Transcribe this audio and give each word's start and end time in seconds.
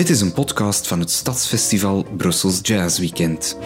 Dit 0.00 0.10
is 0.10 0.20
een 0.20 0.32
podcast 0.32 0.86
van 0.86 1.00
het 1.00 1.10
Stadsfestival 1.10 2.06
Brussels 2.16 2.58
Jazz 2.62 2.98
Weekend. 2.98 3.56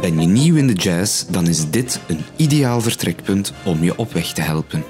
Ben 0.00 0.20
je 0.20 0.26
nieuw 0.26 0.56
in 0.56 0.66
de 0.66 0.72
jazz, 0.72 1.24
dan 1.24 1.46
is 1.46 1.70
dit 1.70 2.00
een 2.08 2.24
ideaal 2.36 2.80
vertrekpunt 2.80 3.52
om 3.64 3.82
je 3.82 3.98
op 3.98 4.12
weg 4.12 4.32
te 4.32 4.40
helpen. 4.40 4.84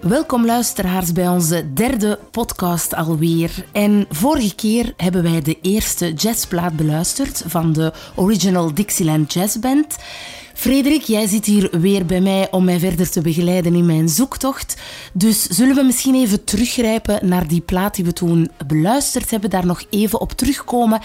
Welkom 0.00 0.46
luisteraars 0.46 1.12
bij 1.12 1.28
onze 1.28 1.72
derde 1.72 2.18
podcast 2.30 2.94
alweer. 2.94 3.64
En 3.72 4.06
vorige 4.10 4.54
keer 4.54 4.94
hebben 4.96 5.22
wij 5.22 5.42
de 5.42 5.58
eerste 5.62 6.12
jazzplaat 6.12 6.76
beluisterd 6.76 7.42
van 7.46 7.72
de 7.72 7.92
Original 8.14 8.74
Dixieland 8.74 9.32
Jazz 9.32 9.56
Band. 9.56 9.96
Frederik, 10.62 11.02
jij 11.02 11.26
zit 11.26 11.44
hier 11.44 11.68
weer 11.80 12.06
bij 12.06 12.20
mij 12.20 12.50
om 12.50 12.64
mij 12.64 12.78
verder 12.78 13.10
te 13.10 13.20
begeleiden 13.20 13.74
in 13.74 13.86
mijn 13.86 14.08
zoektocht. 14.08 14.76
Dus 15.12 15.42
zullen 15.42 15.74
we 15.74 15.82
misschien 15.82 16.14
even 16.14 16.44
teruggrijpen 16.44 17.28
naar 17.28 17.48
die 17.48 17.60
plaat 17.60 17.94
die 17.94 18.04
we 18.04 18.12
toen 18.12 18.50
beluisterd 18.66 19.30
hebben, 19.30 19.50
daar 19.50 19.66
nog 19.66 19.82
even 19.90 20.20
op 20.20 20.32
terugkomen 20.32 21.00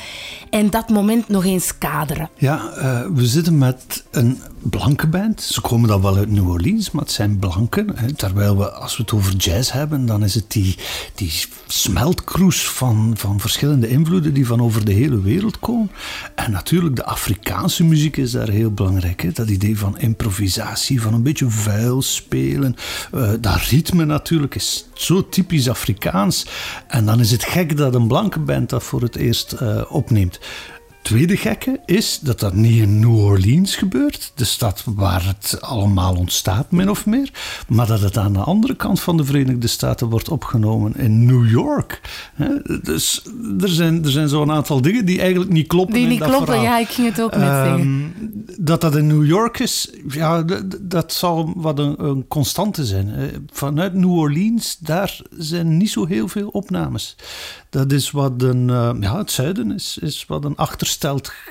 en 0.49 0.70
dat 0.70 0.89
moment 0.89 1.27
nog 1.27 1.45
eens 1.45 1.77
kaderen? 1.77 2.30
Ja, 2.35 2.73
uh, 2.77 3.05
we 3.13 3.25
zitten 3.25 3.57
met 3.57 4.03
een 4.11 4.41
blanke 4.70 5.07
band. 5.07 5.41
Ze 5.41 5.62
komen 5.62 5.89
dan 5.89 6.02
wel 6.02 6.16
uit 6.16 6.31
New 6.31 6.49
Orleans, 6.49 6.91
maar 6.91 7.03
het 7.03 7.12
zijn 7.12 7.39
blanken. 7.39 7.91
Hè. 7.95 8.13
Terwijl 8.13 8.58
we, 8.58 8.71
als 8.71 8.98
we 8.98 9.03
het 9.03 9.13
over 9.13 9.35
jazz 9.35 9.71
hebben, 9.71 10.05
dan 10.05 10.23
is 10.23 10.34
het 10.34 10.52
die, 10.52 10.77
die 11.16 11.31
smeltkroes 11.67 12.67
van, 12.67 13.13
van 13.17 13.39
verschillende 13.39 13.88
invloeden 13.88 14.34
die 14.34 14.48
van 14.48 14.61
over 14.61 14.85
de 14.85 14.94
hele 14.94 15.22
wereld 15.22 15.59
komen. 15.59 15.91
En 16.35 16.52
natuurlijk, 16.52 16.95
de 16.95 17.05
Afrikaanse 17.05 17.84
muziek 17.84 18.17
is 18.17 18.31
daar 18.31 18.50
heel 18.50 18.72
belangrijk. 18.72 19.22
Hè. 19.22 19.31
Dat 19.31 19.50
idee 19.50 19.78
van 19.78 20.00
improvisatie, 20.00 21.02
van 21.02 21.13
een 21.13 21.23
beetje 21.23 21.50
vuil 21.50 22.02
spelen. 22.02 22.75
Uh, 23.16 23.30
dat 23.39 23.61
ritme 23.61 24.06
natuurlijk 24.06 24.56
is 24.56 24.86
zo 24.94 25.30
typisch 25.30 25.69
Afrikaans. 25.69 26.45
En 26.88 27.06
dan 27.06 27.19
is 27.19 27.31
het 27.31 27.44
gek 27.44 27.78
dat 27.78 27.95
een 27.95 28.08
blanke 28.08 28.39
band 28.39 28.69
dat 28.69 28.84
voor 28.84 29.02
het 29.02 29.16
eerst 29.16 29.56
uh, 29.61 29.81
opneemt 29.89 30.39
tweede 31.08 31.38
gekke 31.38 31.80
is 31.86 32.19
dat 32.19 32.39
dat 32.39 32.53
niet 32.53 32.81
in 32.81 33.00
New 33.00 33.16
Orleans 33.16 33.75
gebeurt, 33.75 34.31
de 34.36 34.44
stad 34.45 34.83
waar 34.86 35.25
het 35.25 35.61
allemaal 35.61 36.16
ontstaat, 36.16 36.72
min 36.72 36.89
of 36.89 37.05
meer, 37.05 37.30
maar 37.67 37.88
dat 37.88 38.00
het 38.00 38.17
aan 38.17 38.33
de 38.33 38.39
andere 38.39 38.75
kant 38.75 39.00
van 39.02 39.17
de 39.17 39.23
Verenigde 39.23 39.67
Staten 39.67 40.09
wordt 40.09 40.30
opgenomen 40.30 40.95
in 40.95 41.25
New 41.25 41.50
York. 41.50 42.02
Dus 42.83 43.22
er 43.59 43.69
zijn, 43.69 44.03
er 44.03 44.11
zijn 44.11 44.30
zo'n 44.30 44.52
aantal 44.52 44.81
dingen 44.81 45.05
die 45.05 45.19
eigenlijk 45.19 45.52
niet 45.52 45.67
kloppen. 45.67 45.95
Die 45.95 46.08
niet 46.08 46.19
dat 46.19 46.28
kloppen, 46.28 46.53
verhaal. 46.53 46.63
ja, 46.63 46.80
ik 46.80 46.88
ging 46.88 47.08
het 47.08 47.22
ook 47.22 47.31
net 47.31 47.41
Ehm, 47.41 47.63
zeggen. 47.63 48.13
Dat 48.59 48.81
dat 48.81 48.95
in 48.95 49.08
New 49.08 49.25
York 49.25 49.59
is, 49.59 49.89
ja, 50.08 50.45
dat 50.81 51.13
zal 51.13 51.53
wat 51.55 51.80
een, 51.80 52.05
een 52.05 52.28
constante 52.28 52.85
zijn. 52.85 53.09
Eh, 53.13 53.23
Vanuit 53.52 53.94
New 53.94 54.11
Orleans, 54.11 54.78
daar 54.80 55.19
zijn 55.38 55.78
niet 55.78 55.89
zo 55.89 56.05
heel 56.05 56.28
veel 56.28 56.47
opnames. 56.47 57.16
Dat 57.69 57.91
is 57.91 58.11
wat 58.11 58.41
een, 58.41 58.69
eh, 58.69 58.91
ja, 59.00 59.17
het 59.17 59.31
zuiden 59.31 59.72
is, 59.72 59.97
is 60.02 60.25
wat 60.28 60.45
een 60.45 60.55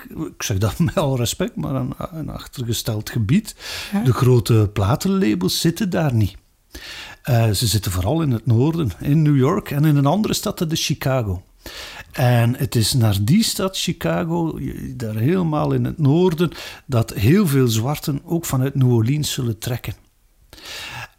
ik 0.08 0.42
zeg 0.42 0.58
dat 0.58 0.78
met 0.78 0.96
al 0.96 1.16
respect, 1.16 1.56
maar 1.56 1.74
een, 1.74 1.92
een 2.12 2.30
achtergesteld 2.30 3.10
gebied. 3.10 3.54
De 4.04 4.12
grote 4.12 4.70
platenlabels 4.72 5.60
zitten 5.60 5.90
daar 5.90 6.14
niet. 6.14 6.36
Eh, 7.22 7.50
ze 7.50 7.66
zitten 7.66 7.92
vooral 7.92 8.22
in 8.22 8.30
het 8.30 8.46
noorden, 8.46 8.90
in 9.00 9.22
New 9.22 9.36
York 9.36 9.70
en 9.70 9.84
in 9.84 9.96
een 9.96 10.06
andere 10.06 10.34
stad, 10.34 10.58
dat 10.58 10.72
is 10.72 10.86
Chicago. 10.86 11.42
En 12.12 12.56
het 12.56 12.74
is 12.74 12.92
naar 12.92 13.16
die 13.24 13.44
stad, 13.44 13.78
Chicago, 13.78 14.58
daar 14.96 15.14
helemaal 15.14 15.72
in 15.72 15.84
het 15.84 15.98
noorden, 15.98 16.50
dat 16.86 17.14
heel 17.14 17.46
veel 17.46 17.68
zwarten 17.68 18.20
ook 18.24 18.44
vanuit 18.44 18.74
New 18.74 18.92
Orleans 18.92 19.32
zullen 19.32 19.58
trekken. 19.58 19.94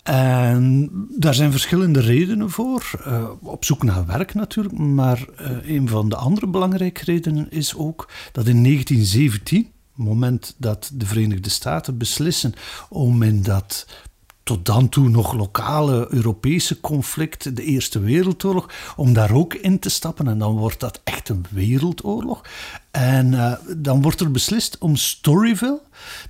En 0.07 0.89
daar 1.09 1.33
zijn 1.33 1.51
verschillende 1.51 1.99
redenen 1.99 2.49
voor. 2.49 2.91
Eh, 3.03 3.29
op 3.41 3.65
zoek 3.65 3.83
naar 3.83 4.05
werk 4.05 4.33
natuurlijk. 4.33 4.77
Maar 4.77 5.25
eh, 5.37 5.69
een 5.75 5.87
van 5.87 6.09
de 6.09 6.15
andere 6.15 6.47
belangrijke 6.47 7.03
redenen 7.03 7.51
is 7.51 7.75
ook 7.75 8.09
dat 8.31 8.47
in 8.47 8.63
1917, 8.63 9.57
het 9.61 10.05
moment 10.05 10.55
dat 10.57 10.91
de 10.93 11.05
Verenigde 11.05 11.49
Staten 11.49 11.97
beslissen 11.97 12.53
om 12.89 13.23
in 13.23 13.43
dat 13.43 13.87
tot 14.47 14.65
dan 14.65 14.89
toe 14.89 15.09
nog 15.09 15.33
lokale 15.33 16.07
Europese 16.09 16.79
conflict, 16.79 17.55
de 17.55 17.63
Eerste 17.63 17.99
Wereldoorlog, 17.99 18.69
om 18.95 19.13
daar 19.13 19.31
ook 19.31 19.53
in 19.53 19.79
te 19.79 19.89
stappen. 19.89 20.27
En 20.27 20.37
dan 20.37 20.57
wordt 20.57 20.79
dat 20.79 21.01
echt 21.03 21.29
een 21.29 21.45
wereldoorlog. 21.49 22.41
En 22.91 23.33
eh, 23.33 23.53
dan 23.77 24.01
wordt 24.01 24.19
er 24.19 24.31
beslist 24.31 24.77
om 24.77 24.95
Storyville, 24.95 25.81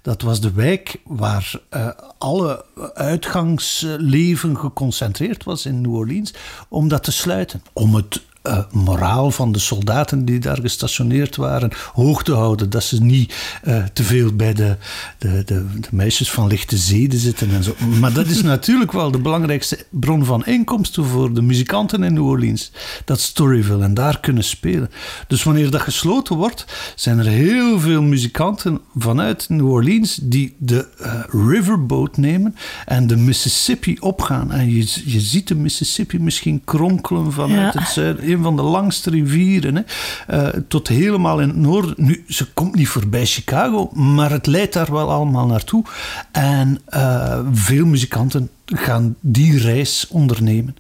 dat 0.02 0.22
was 0.22 0.42
de 0.42 0.52
wijk 0.52 1.00
waar 1.06 1.60
eh, 1.70 1.90
alle 2.18 2.66
uitgangsleven 2.94 4.58
geconcentreerd 4.58 5.44
was 5.44 5.66
in 5.66 5.82
New 5.82 5.96
Orleans, 5.96 6.34
om 6.68 6.88
dat 6.88 7.04
te 7.04 7.12
sluiten. 7.12 7.62
Om 7.74 7.96
het 7.96 8.22
eh, 8.48 8.60
moraal 8.72 9.32
van 9.32 9.52
de 9.52 9.60
soldaten 9.60 10.26
die 10.26 10.40
daar 10.40 10.58
gestationeerd 10.62 11.36
waren 11.36 11.72
hoog 11.94 12.24
te 12.24 12.34
houden. 12.34 12.70
Dat 12.70 12.84
ze 12.84 13.02
niet 13.04 13.34
eh, 13.64 13.84
te 13.94 14.04
veel 14.04 14.34
bij 14.36 14.54
de, 14.54 14.78
de, 15.18 15.44
de, 15.46 15.66
de 15.80 15.88
meisjes 15.92 16.32
van 16.32 16.48
lichte 16.48 16.78
zeden 16.78 17.20
zitten 17.20 17.50
en 17.52 17.64
zo. 17.64 17.76
Maar 18.00 18.14
dat 18.14 18.26
is 18.28 18.42
natuurlijk 18.54 18.92
wel 18.92 19.12
de 19.12 19.20
belangrijkste 19.20 19.86
bron 19.90 20.26
van 20.26 20.46
inkomsten 20.46 21.06
voor 21.06 21.34
de 21.34 21.42
muzikanten 21.42 22.04
in 22.04 22.14
New 22.14 22.26
Orleans. 22.28 22.72
Dat 23.06 23.20
Storyville 23.20 23.84
en 23.84 23.94
daar 23.94 24.20
kunnen 24.20 24.44
spelen. 24.44 24.90
Dus 25.28 25.44
wanneer 25.44 25.72
dat 25.72 25.82
gesloten 25.82 26.36
wordt, 26.36 26.66
zijn 26.96 27.20
er 27.20 27.26
heel 27.26 27.80
veel 27.80 28.02
muzikanten 28.02 28.80
vanuit 28.98 29.46
New 29.50 29.70
Orleans 29.72 30.20
die 30.22 30.56
de 30.58 30.88
eh, 31.00 31.20
riverboat 31.48 32.18
nemen 32.18 32.56
en 32.86 33.08
de 33.08 33.16
Mississippi 33.16 33.98
opgaan. 34.00 34.52
En 34.52 34.70
je, 34.70 35.02
je 35.06 35.20
ziet 35.20 35.48
de 35.48 35.56
Mississippi 35.56 36.20
misschien 36.20 36.62
kronkelen 36.66 37.32
vanuit 37.32 37.74
Ja. 37.74 37.80
het 37.80 37.90
zuiden. 37.90 38.24
Van 38.44 38.56
de 38.56 38.62
langste 38.62 39.10
rivieren, 39.10 39.76
hè, 39.76 39.82
eh, 40.28 40.62
tot 40.68 40.88
helemaal 40.88 41.42
in 41.42 41.48
het 41.48 41.58
noorden. 41.58 41.94
Nu, 41.98 42.24
ze 42.28 42.52
komt 42.54 42.76
niet 42.76 42.88
voorbij 42.88 43.26
Chicago, 43.26 43.90
maar 43.94 44.32
het 44.32 44.46
leidt 44.46 44.74
daar 44.74 44.92
wel 44.92 45.12
allemaal 45.12 45.46
naartoe. 45.46 45.84
En 46.32 46.82
eh, 46.86 47.40
veel 47.52 47.86
muzikanten 47.86 48.50
gaan 48.66 49.16
die 49.20 49.58
reis 49.58 50.08
ondernemen. 50.10 50.76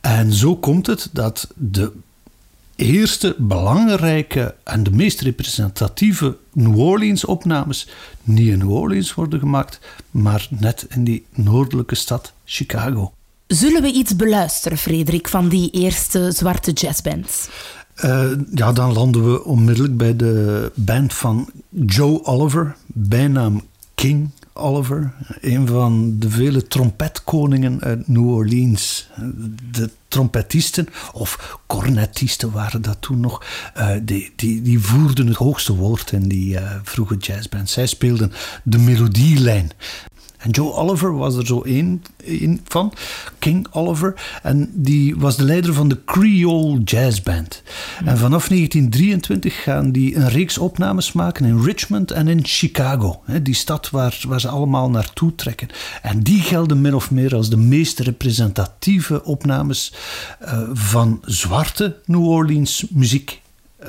En 0.00 0.32
zo 0.32 0.56
komt 0.56 0.86
het 0.86 1.08
dat 1.12 1.48
de 1.54 1.92
eerste 2.76 3.34
belangrijke 3.38 4.54
en 4.64 4.82
de 4.82 4.90
meest 4.90 5.20
representatieve 5.20 6.36
New 6.52 6.78
Orleans 6.78 7.24
opnames 7.24 7.88
niet 8.22 8.48
in 8.48 8.58
New 8.58 8.72
Orleans 8.72 9.14
worden 9.14 9.38
gemaakt, 9.38 9.80
maar 10.10 10.46
net 10.50 10.86
in 10.88 11.04
die 11.04 11.26
noordelijke 11.34 11.94
stad 11.94 12.32
Chicago. 12.44 13.12
Zullen 13.46 13.82
we 13.82 13.92
iets 13.92 14.16
beluisteren, 14.16 14.78
Frederik, 14.78 15.28
van 15.28 15.48
die 15.48 15.70
eerste 15.70 16.32
zwarte 16.32 16.72
jazzband? 16.72 17.48
Eh, 17.94 18.30
ja, 18.54 18.72
dan 18.72 18.92
landen 18.92 19.32
we 19.32 19.44
onmiddellijk 19.44 19.96
bij 19.96 20.16
de 20.16 20.72
band 20.74 21.14
van 21.14 21.50
Joe 21.68 22.24
Oliver, 22.24 22.76
bijnaam 22.86 23.62
King 23.94 24.30
Oliver. 24.52 25.12
Een 25.40 25.66
van 25.66 26.18
de 26.18 26.30
vele 26.30 26.66
trompetkoningen 26.66 27.80
uit 27.80 28.08
New 28.08 28.28
Orleans. 28.28 29.08
De 29.70 29.90
trompetisten, 30.08 30.88
of 31.12 31.58
cornetisten 31.66 32.50
waren 32.50 32.82
dat 32.82 32.96
toen 33.00 33.20
nog, 33.20 33.44
eh, 33.74 33.90
die, 34.02 34.32
die, 34.36 34.62
die 34.62 34.80
voerden 34.80 35.26
het 35.26 35.36
hoogste 35.36 35.74
woord 35.74 36.12
in 36.12 36.28
die 36.28 36.58
eh, 36.58 36.76
vroege 36.82 37.16
jazzband. 37.16 37.70
Zij 37.70 37.86
speelden 37.86 38.32
de 38.62 38.78
melodielijn. 38.78 39.70
En 40.44 40.50
Joe 40.50 40.72
Oliver 40.72 41.16
was 41.16 41.36
er 41.36 41.46
zo 41.46 41.62
één 41.62 42.02
één 42.24 42.60
van, 42.64 42.92
King 43.38 43.66
Oliver. 43.70 44.38
En 44.42 44.70
die 44.74 45.16
was 45.16 45.36
de 45.36 45.44
leider 45.44 45.74
van 45.74 45.88
de 45.88 46.04
Creole 46.04 46.82
Jazz 46.82 47.20
Band. 47.20 47.62
En 48.04 48.18
vanaf 48.18 48.48
1923 48.48 49.62
gaan 49.62 49.92
die 49.92 50.16
een 50.16 50.28
reeks 50.28 50.58
opnames 50.58 51.12
maken 51.12 51.44
in 51.44 51.62
Richmond 51.62 52.10
en 52.10 52.28
in 52.28 52.40
Chicago. 52.42 53.22
Hè, 53.24 53.42
Die 53.42 53.54
stad 53.54 53.90
waar, 53.90 54.20
waar 54.28 54.40
ze 54.40 54.48
allemaal 54.48 54.90
naartoe 54.90 55.34
trekken. 55.34 55.68
En 56.02 56.22
die 56.22 56.40
gelden 56.40 56.80
min 56.80 56.94
of 56.94 57.10
meer 57.10 57.34
als 57.34 57.50
de 57.50 57.56
meest 57.56 57.98
representatieve 57.98 59.24
opnames 59.24 59.92
eh, 60.38 60.60
van 60.72 61.20
zwarte 61.24 61.96
New 62.04 62.28
Orleans 62.28 62.84
muziek 62.90 63.40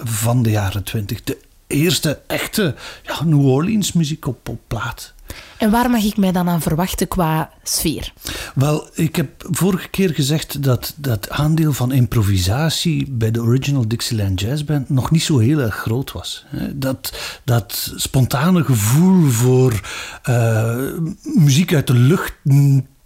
van 0.04 0.44
de 0.44 0.50
jaren 0.50 0.84
20. 0.84 1.24
De 1.24 1.38
eerste 1.68 2.20
echte 2.28 2.76
ja, 3.04 3.24
New 3.24 3.46
Orleans 3.46 3.92
muziek 3.92 4.28
op, 4.28 4.50
op 4.50 4.60
plaat. 4.68 5.14
En 5.58 5.72
waar 5.72 5.90
mag 5.90 6.04
ik 6.04 6.18
mij 6.18 6.32
dan 6.32 6.50
aan 6.50 6.62
verwachten 6.62 7.08
qua 7.08 7.50
sfeer? 7.64 8.14
Wel, 8.56 8.90
ik 8.94 9.16
heb 9.16 9.48
vorige 9.52 9.88
keer 9.88 10.14
gezegd 10.14 10.64
dat 10.64 10.94
dat 10.98 11.30
aandeel 11.30 11.74
van 11.74 11.92
improvisatie 11.92 13.12
bij 13.12 13.32
de 13.32 13.42
Original 13.42 13.88
Dixieland 13.88 14.40
Jazz 14.40 14.64
Band 14.64 14.90
nog 14.90 15.12
niet 15.12 15.24
zo 15.24 15.38
heel 15.38 15.60
erg 15.60 15.76
groot 15.76 16.12
was. 16.12 16.46
Dat, 16.74 17.14
dat 17.44 17.94
spontane 17.96 18.64
gevoel 18.64 19.30
voor 19.30 19.82
eh, 20.24 20.88
muziek 21.22 21.74
uit 21.74 21.88
de 21.88 21.94
lucht 21.94 22.34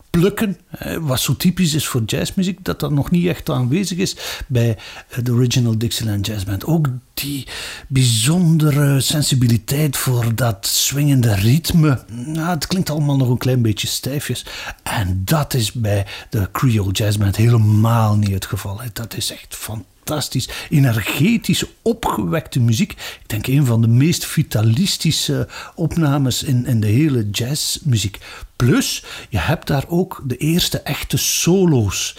plukken, 0.09 0.57
wat 0.99 1.19
zo 1.19 1.35
typisch 1.35 1.73
is 1.73 1.87
voor 1.87 2.03
jazzmuziek, 2.05 2.65
dat 2.65 2.79
dat 2.79 2.91
nog 2.91 3.11
niet 3.11 3.27
echt 3.27 3.49
aanwezig 3.49 3.97
is 3.97 4.15
bij 4.47 4.77
de 5.23 5.31
Original 5.31 5.77
Dixieland 5.77 6.25
Jazz 6.25 6.43
Band. 6.43 6.65
Ook 6.65 6.87
die 7.13 7.47
bijzondere 7.87 9.01
sensibiliteit 9.01 9.97
voor 9.97 10.35
dat 10.35 10.67
swingende 10.67 11.35
ritme. 11.35 12.03
Nou, 12.25 12.49
het 12.49 12.67
klinkt 12.67 12.89
allemaal 12.89 13.17
nog 13.17 13.29
een 13.29 13.37
klein 13.37 13.61
beetje 13.61 13.87
stijfjes. 13.87 14.45
En 14.83 15.21
dat 15.25 15.53
is 15.53 15.71
bij 15.71 16.05
de 16.29 16.49
Creole 16.51 16.91
Jazz 16.91 17.17
Band 17.17 17.35
helemaal 17.35 18.15
niet 18.15 18.33
het 18.33 18.45
geval. 18.45 18.81
Dat 18.93 19.17
is 19.17 19.31
echt 19.31 19.55
fantastisch 19.55 19.97
fantastisch, 20.09 21.63
opgewekte 21.81 22.59
muziek. 22.59 22.91
Ik 22.91 23.23
denk 23.25 23.47
een 23.47 23.65
van 23.65 23.81
de 23.81 23.87
meest 23.87 24.25
vitalistische 24.25 25.47
opnames 25.75 26.43
in, 26.43 26.65
in 26.65 26.79
de 26.79 26.87
hele 26.87 27.29
jazzmuziek. 27.29 28.17
Plus, 28.65 29.03
je 29.29 29.37
hebt 29.37 29.67
daar 29.67 29.83
ook 29.87 30.21
de 30.23 30.37
eerste 30.37 30.79
echte 30.79 31.17
solo's. 31.17 32.17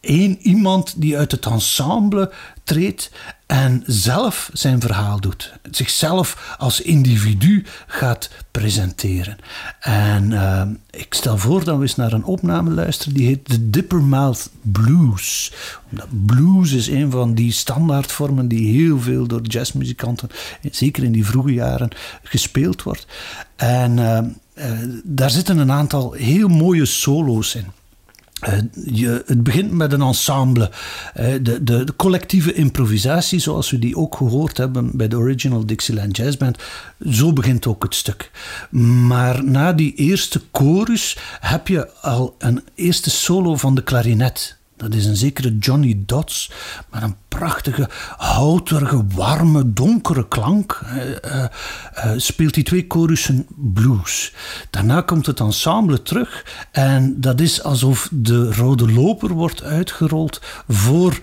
Eén 0.00 0.38
iemand 0.40 1.00
die 1.00 1.16
uit 1.16 1.30
het 1.30 1.46
ensemble 1.46 2.32
treedt 2.64 3.10
en 3.46 3.82
zelf 3.86 4.50
zijn 4.52 4.80
verhaal 4.80 5.20
doet. 5.20 5.52
Zichzelf 5.70 6.54
als 6.58 6.80
individu 6.80 7.64
gaat 7.86 8.30
presenteren. 8.50 9.38
En 9.80 10.30
uh, 10.30 10.62
ik 10.90 11.14
stel 11.14 11.38
voor 11.38 11.64
dat 11.64 11.76
we 11.76 11.82
eens 11.82 11.96
naar 11.96 12.12
een 12.12 12.24
opname 12.24 12.70
luisteren 12.70 13.14
die 13.14 13.26
heet 13.26 13.44
The 13.44 13.70
Dippermouth 13.70 14.50
Blues. 14.62 15.52
Blues 16.08 16.72
is 16.72 16.88
een 16.88 17.10
van 17.10 17.34
die 17.34 17.52
standaardvormen 17.52 18.48
die 18.48 18.82
heel 18.82 19.00
veel 19.00 19.26
door 19.26 19.42
jazzmuzikanten, 19.42 20.28
zeker 20.70 21.04
in 21.04 21.12
die 21.12 21.26
vroege 21.26 21.52
jaren, 21.52 21.90
gespeeld 22.22 22.82
wordt. 22.82 23.06
En 23.56 23.98
uh, 23.98 24.18
daar 25.04 25.30
zitten 25.30 25.58
een 25.58 25.72
aantal 25.72 26.12
heel 26.12 26.48
mooie 26.48 26.84
solo's 26.84 27.54
in. 27.54 27.64
Uh, 28.48 28.58
je, 28.84 29.22
het 29.26 29.42
begint 29.42 29.72
met 29.72 29.92
een 29.92 30.00
ensemble. 30.00 30.70
Uh, 31.16 31.24
de, 31.42 31.62
de, 31.62 31.84
de, 31.84 31.96
collectieve 31.96 32.52
improvisatie, 32.52 33.38
zoals 33.38 33.70
we 33.70 33.78
die 33.78 33.96
ook 33.96 34.16
gehoord 34.16 34.56
hebben 34.56 34.96
bij 34.96 35.08
de 35.08 35.16
Original 35.16 35.66
Dixieland 35.66 36.16
Jazz 36.16 36.36
Band, 36.36 36.58
zo 37.10 37.32
begint 37.32 37.66
ook 37.66 37.82
het 37.82 37.94
stuk. 37.94 38.30
Maar 39.06 39.44
na 39.44 39.72
die 39.72 39.94
eerste 39.94 40.42
chorus 40.52 41.16
heb 41.40 41.68
je 41.68 41.92
al 42.00 42.34
een 42.38 42.64
eerste 42.74 43.10
solo 43.10 43.56
van 43.56 43.74
de 43.74 43.82
klarinet. 43.82 44.57
Dat 44.78 44.94
is 44.94 45.06
een 45.06 45.16
zekere 45.16 45.58
Johnny 45.58 46.02
Dodds, 46.06 46.50
met 46.90 47.02
een 47.02 47.16
prachtige, 47.28 47.88
houterige, 48.16 49.06
warme, 49.14 49.72
donkere 49.72 50.28
klank. 50.28 50.80
Uh, 50.94 51.44
uh, 52.04 52.12
speelt 52.16 52.54
die 52.54 52.64
twee 52.64 52.84
chorussen 52.88 53.46
blues. 53.56 54.34
Daarna 54.70 55.00
komt 55.00 55.26
het 55.26 55.40
ensemble 55.40 56.02
terug 56.02 56.44
en 56.70 57.20
dat 57.20 57.40
is 57.40 57.62
alsof 57.62 58.08
de 58.12 58.52
rode 58.52 58.92
loper 58.92 59.32
wordt 59.32 59.62
uitgerold 59.62 60.40
voor 60.68 61.18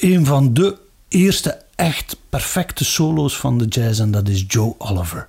een 0.00 0.26
van 0.26 0.54
de 0.54 0.76
eerste 1.08 1.62
echt 1.74 2.16
perfecte 2.28 2.84
solo's 2.84 3.36
van 3.36 3.58
de 3.58 3.64
jazz 3.64 4.00
en 4.00 4.10
dat 4.10 4.28
is 4.28 4.44
Joe 4.46 4.74
Oliver. 4.78 5.26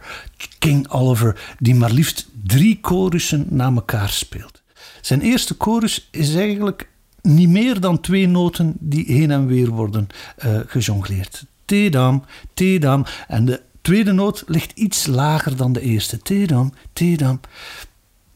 King 0.60 0.90
Oliver, 0.90 1.56
die 1.60 1.76
maar 1.76 1.92
liefst 1.92 2.28
drie 2.44 2.80
chorussen 2.82 3.46
na 3.50 3.72
elkaar 3.72 4.10
speelt. 4.10 4.62
Zijn 5.02 5.22
eerste 5.22 5.56
chorus 5.58 6.08
is 6.12 6.36
eigenlijk 6.36 6.90
niet 7.22 7.50
meer 7.50 7.80
dan 7.80 8.02
twee 8.02 8.28
noten 8.28 8.76
die 8.80 9.06
heen 9.06 9.32
en 9.32 9.48
weer 9.48 9.70
worden 9.70 10.08
uh, 10.46 10.60
gejongleerd. 10.66 11.46
Tedam, 11.66 12.24
tedam. 12.54 13.06
En 13.28 13.46
de 13.46 13.62
tweede 13.82 14.12
noot 14.12 14.44
ligt 14.48 14.72
iets 14.72 15.06
lager 15.06 15.56
dan 15.56 15.74
de 15.74 15.82
eerste. 15.82 16.18
Tedam, 16.18 16.74
tedam. 16.94 17.40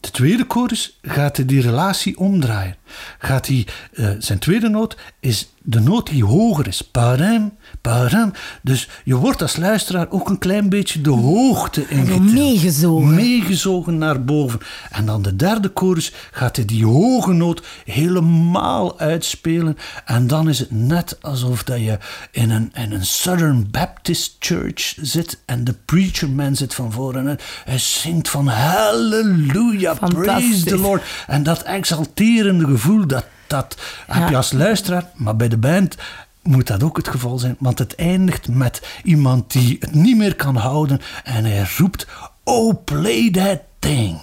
De 0.00 0.10
tweede 0.10 0.44
chorus 0.48 0.98
gaat 1.02 1.48
die 1.48 1.60
relatie 1.60 2.18
omdraaien. 2.18 2.76
Gaat 3.18 3.46
hij, 3.46 3.66
uh, 3.92 4.10
zijn 4.18 4.38
tweede 4.38 4.68
noot 4.68 4.96
is 5.20 5.48
de 5.62 5.80
noot 5.80 6.06
die 6.06 6.24
hoger 6.24 6.66
is. 6.66 6.82
Param, 6.82 7.56
param. 7.88 8.32
Dus 8.62 8.88
je 9.04 9.16
wordt 9.16 9.42
als 9.42 9.56
luisteraar 9.56 10.06
ook 10.10 10.28
een 10.28 10.38
klein 10.38 10.68
beetje 10.68 11.00
de 11.00 11.10
hoogte 11.10 11.88
ingetild. 11.88 12.32
Meegezogen. 12.32 13.14
Meegezogen 13.14 13.98
naar 13.98 14.24
boven. 14.24 14.60
En 14.90 15.06
dan 15.06 15.22
de 15.22 15.36
derde 15.36 15.70
chorus 15.74 16.12
gaat 16.30 16.56
hij 16.56 16.64
die 16.64 16.86
hoge 16.86 17.32
noot 17.32 17.62
helemaal 17.84 18.98
uitspelen. 18.98 19.76
En 20.04 20.26
dan 20.26 20.48
is 20.48 20.58
het 20.58 20.70
net 20.70 21.18
alsof 21.20 21.62
dat 21.62 21.78
je 21.78 21.98
in 22.30 22.50
een, 22.50 22.70
in 22.74 22.92
een 22.92 23.06
Southern 23.06 23.70
Baptist 23.70 24.36
Church 24.38 24.94
zit 25.00 25.38
en 25.44 25.64
de 25.64 25.74
preacher 25.84 26.30
man 26.30 26.56
zit 26.56 26.74
van 26.74 26.92
voren 26.92 27.28
en 27.28 27.38
hij 27.64 27.78
zingt 27.78 28.28
van 28.28 28.46
Hallelujah, 28.46 29.98
praise 30.08 30.64
the 30.64 30.78
Lord. 30.78 31.02
En 31.26 31.42
dat 31.42 31.62
exalterende 31.62 32.66
gevoel, 32.66 33.06
dat 33.06 33.24
dat 33.46 33.76
heb 34.06 34.28
je 34.28 34.36
als 34.36 34.52
luisteraar, 34.52 35.04
maar 35.14 35.36
bij 35.36 35.48
de 35.48 35.56
band 35.56 35.96
moet 36.44 36.66
dat 36.66 36.82
ook 36.82 36.96
het 36.96 37.08
geval 37.08 37.38
zijn. 37.38 37.56
Want 37.58 37.78
het 37.78 37.94
eindigt 37.94 38.48
met 38.48 39.00
iemand 39.02 39.52
die 39.52 39.76
het 39.80 39.94
niet 39.94 40.16
meer 40.16 40.36
kan 40.36 40.56
houden 40.56 41.00
en 41.24 41.44
hij 41.44 41.66
roept: 41.78 42.06
Oh, 42.44 42.84
play 42.84 43.30
that 43.30 43.60
thing. 43.78 44.20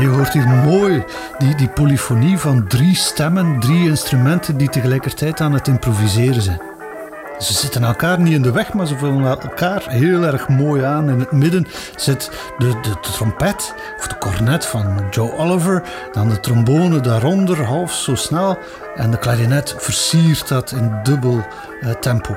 je 0.00 0.06
hoort 0.06 0.32
hier 0.32 0.48
mooi 0.48 1.04
die, 1.38 1.54
die 1.54 1.68
polyfonie 1.68 2.38
van 2.38 2.68
drie 2.68 2.94
stemmen, 2.94 3.60
drie 3.60 3.88
instrumenten 3.88 4.56
die 4.56 4.68
tegelijkertijd 4.68 5.40
aan 5.40 5.52
het 5.52 5.68
improviseren 5.68 6.42
zijn. 6.42 6.69
Ze 7.40 7.52
zitten 7.52 7.84
elkaar 7.84 8.20
niet 8.20 8.34
in 8.34 8.42
de 8.42 8.52
weg, 8.52 8.72
maar 8.72 8.86
ze 8.86 8.98
vullen 8.98 9.24
elkaar 9.24 9.84
heel 9.88 10.22
erg 10.22 10.48
mooi 10.48 10.82
aan. 10.82 11.10
In 11.10 11.18
het 11.18 11.32
midden 11.32 11.66
zit 11.96 12.30
de, 12.58 12.80
de, 12.80 13.00
trompet 13.00 13.74
of 13.98 14.06
de 14.06 14.18
cornet 14.18 14.66
van 14.66 15.06
Joe 15.10 15.36
Oliver. 15.36 15.82
Dan 16.12 16.28
de 16.28 16.40
trombone 16.40 17.00
daaronder, 17.00 17.64
half 17.64 17.92
zo 17.92 18.14
snel. 18.14 18.58
En 18.94 19.10
de 19.10 19.18
klarinet 19.18 19.74
versiert 19.78 20.48
dat 20.48 20.70
in 20.70 20.98
dubbel 21.02 21.46
uh, 21.80 21.90
tempo. 21.90 22.36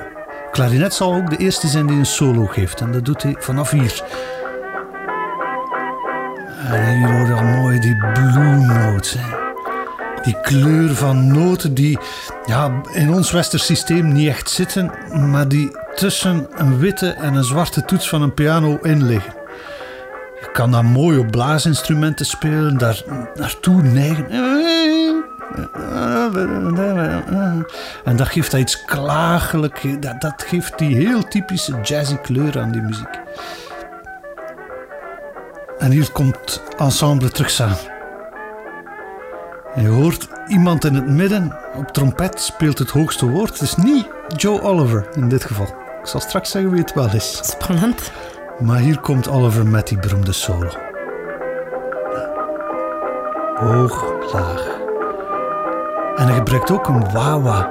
Klarinet 0.50 0.94
zal 0.94 1.14
ook 1.14 1.30
de 1.30 1.36
eerste 1.36 1.66
zijn 1.66 1.86
die 1.86 1.98
een 1.98 2.06
solo 2.06 2.46
geeft. 2.46 2.80
En 2.80 2.92
dat 2.92 3.04
doet 3.04 3.22
hij 3.22 3.36
vanaf 3.38 3.70
hier. 3.70 4.02
En 6.70 6.96
hier 6.96 7.12
hoor 7.12 7.26
je 7.26 7.34
al 7.34 7.44
mooi 7.44 7.80
die 7.80 7.96
blue 7.96 8.56
notes. 8.56 9.16
Die 10.24 10.40
kleur 10.42 10.94
van 10.94 11.26
noten 11.26 11.74
die 11.74 11.98
ja, 12.46 12.80
in 12.92 13.12
ons 13.12 13.30
westers 13.30 13.64
systeem 13.64 14.12
niet 14.12 14.28
echt 14.28 14.50
zitten, 14.50 14.90
maar 15.30 15.48
die 15.48 15.70
tussen 15.94 16.46
een 16.56 16.78
witte 16.78 17.10
en 17.10 17.34
een 17.34 17.44
zwarte 17.44 17.84
toets 17.84 18.08
van 18.08 18.22
een 18.22 18.34
piano 18.34 18.78
in 18.82 19.06
liggen. 19.06 19.34
Je 20.40 20.50
kan 20.52 20.70
dan 20.70 20.86
mooi 20.86 21.18
op 21.18 21.30
blaasinstrumenten 21.30 22.26
spelen, 22.26 22.78
daar 22.78 23.02
naartoe 23.34 23.82
neigen. 23.82 24.26
En 28.04 28.16
dat 28.16 28.28
geeft 28.28 28.50
dat 28.50 28.60
iets 28.60 28.84
klagelijk, 28.84 30.02
dat, 30.02 30.20
dat 30.20 30.44
geeft 30.46 30.78
die 30.78 30.96
heel 30.96 31.28
typische 31.28 31.80
jazzy 31.82 32.16
kleur 32.16 32.60
aan 32.60 32.72
die 32.72 32.82
muziek. 32.82 33.20
En 35.78 35.90
hier 35.90 36.10
komt 36.12 36.62
ensemble 36.76 37.30
terug 37.30 37.50
samen. 37.50 37.93
Je 39.76 39.88
hoort 39.88 40.28
iemand 40.46 40.84
in 40.84 40.94
het 40.94 41.08
midden 41.08 41.56
op 41.76 41.88
trompet 41.88 42.40
speelt 42.40 42.78
het 42.78 42.90
hoogste 42.90 43.28
woord. 43.28 43.52
Het 43.52 43.60
is 43.60 43.74
niet 43.74 44.06
Joe 44.36 44.62
Oliver 44.62 45.08
in 45.14 45.28
dit 45.28 45.44
geval. 45.44 45.66
Ik 46.00 46.06
zal 46.06 46.20
straks 46.20 46.50
zeggen 46.50 46.70
wie 46.70 46.80
het 46.80 46.94
wel 46.94 47.14
is. 47.14 47.40
Spannend. 47.42 48.12
Maar 48.60 48.78
hier 48.78 49.00
komt 49.00 49.28
Oliver 49.28 49.66
met 49.66 49.88
die 49.88 49.98
beroemde 49.98 50.32
solo. 50.32 50.68
Hoog, 53.54 54.12
laag. 54.32 54.78
En 56.16 56.26
hij 56.26 56.34
gebruikt 56.34 56.70
ook 56.70 56.88
een 56.88 57.12
wawa. 57.12 57.70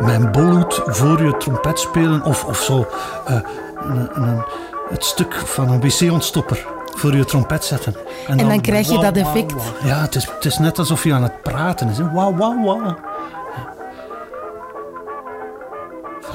Mijn 0.00 0.32
bolhoed 0.32 0.80
voor 0.84 1.22
je 1.24 1.36
trompet 1.36 1.78
spelen 1.78 2.22
of, 2.22 2.44
of 2.44 2.62
zo. 2.62 2.86
Uh, 3.28 3.40
een, 3.74 4.22
een, 4.22 4.44
het 4.88 5.04
stuk 5.04 5.34
van 5.34 5.68
een 5.68 5.80
wc-ontstopper 5.80 6.66
voor 6.96 7.16
je 7.16 7.24
trompet 7.24 7.64
zetten. 7.64 7.94
En, 8.26 8.36
dan, 8.36 8.60
krijg 8.60 8.88
je 8.88 8.98
dat 8.98 9.16
effect. 9.16 9.54
Ja, 9.84 10.00
het 10.00 10.14
is, 10.14 10.24
het 10.24 10.44
is 10.44 10.58
net 10.58 10.78
alsof 10.78 11.04
je 11.04 11.14
aan 11.14 11.22
het 11.22 11.42
praten 11.42 11.88
is. 11.88 11.98
Wauw, 11.98 12.36
wauw, 12.36 12.62
wauw. 12.64 12.96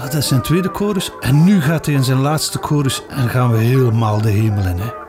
Dat 0.02 0.14
is 0.14 0.28
zijn 0.28 0.42
tweede 0.42 0.70
chorus. 0.74 1.12
En 1.20 1.44
nu 1.44 1.62
gaat 1.62 1.86
hij 1.86 1.96
in 1.96 2.04
zijn 2.04 2.20
laatste 2.20 2.58
chorus 2.62 3.04
en 3.10 3.30
gaan 3.30 3.52
we 3.52 3.58
helemaal 3.58 4.22
de 4.22 4.30
hemel 4.30 4.66
in. 4.66 4.80
Hè. 4.80 5.07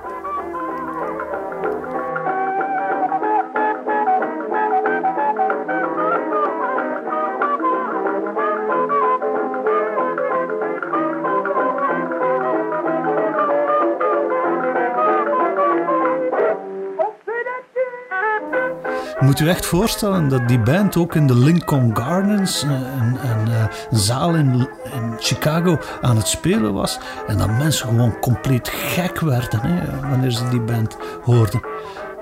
Moet 19.38 19.46
u 19.48 19.50
echt 19.50 19.66
voorstellen 19.66 20.28
dat 20.28 20.48
die 20.48 20.58
band 20.58 20.96
ook 20.96 21.14
in 21.14 21.26
de 21.26 21.34
Lincoln 21.34 21.96
Gardens, 21.96 22.62
een, 22.62 22.70
een, 23.30 23.48
een 23.90 23.98
zaal 23.98 24.34
in, 24.34 24.68
in, 24.94 25.16
Chicago, 25.18 25.78
aan 26.00 26.16
het 26.16 26.28
spelen 26.28 26.72
was. 26.72 26.98
En 27.26 27.38
dat 27.38 27.48
mensen 27.48 27.88
gewoon 27.88 28.18
compleet 28.20 28.68
gek 28.68 29.20
werden 29.20 29.60
hè, 29.60 30.08
wanneer 30.08 30.30
ze 30.30 30.48
die 30.48 30.60
band 30.60 30.96
hoorden. 31.22 31.60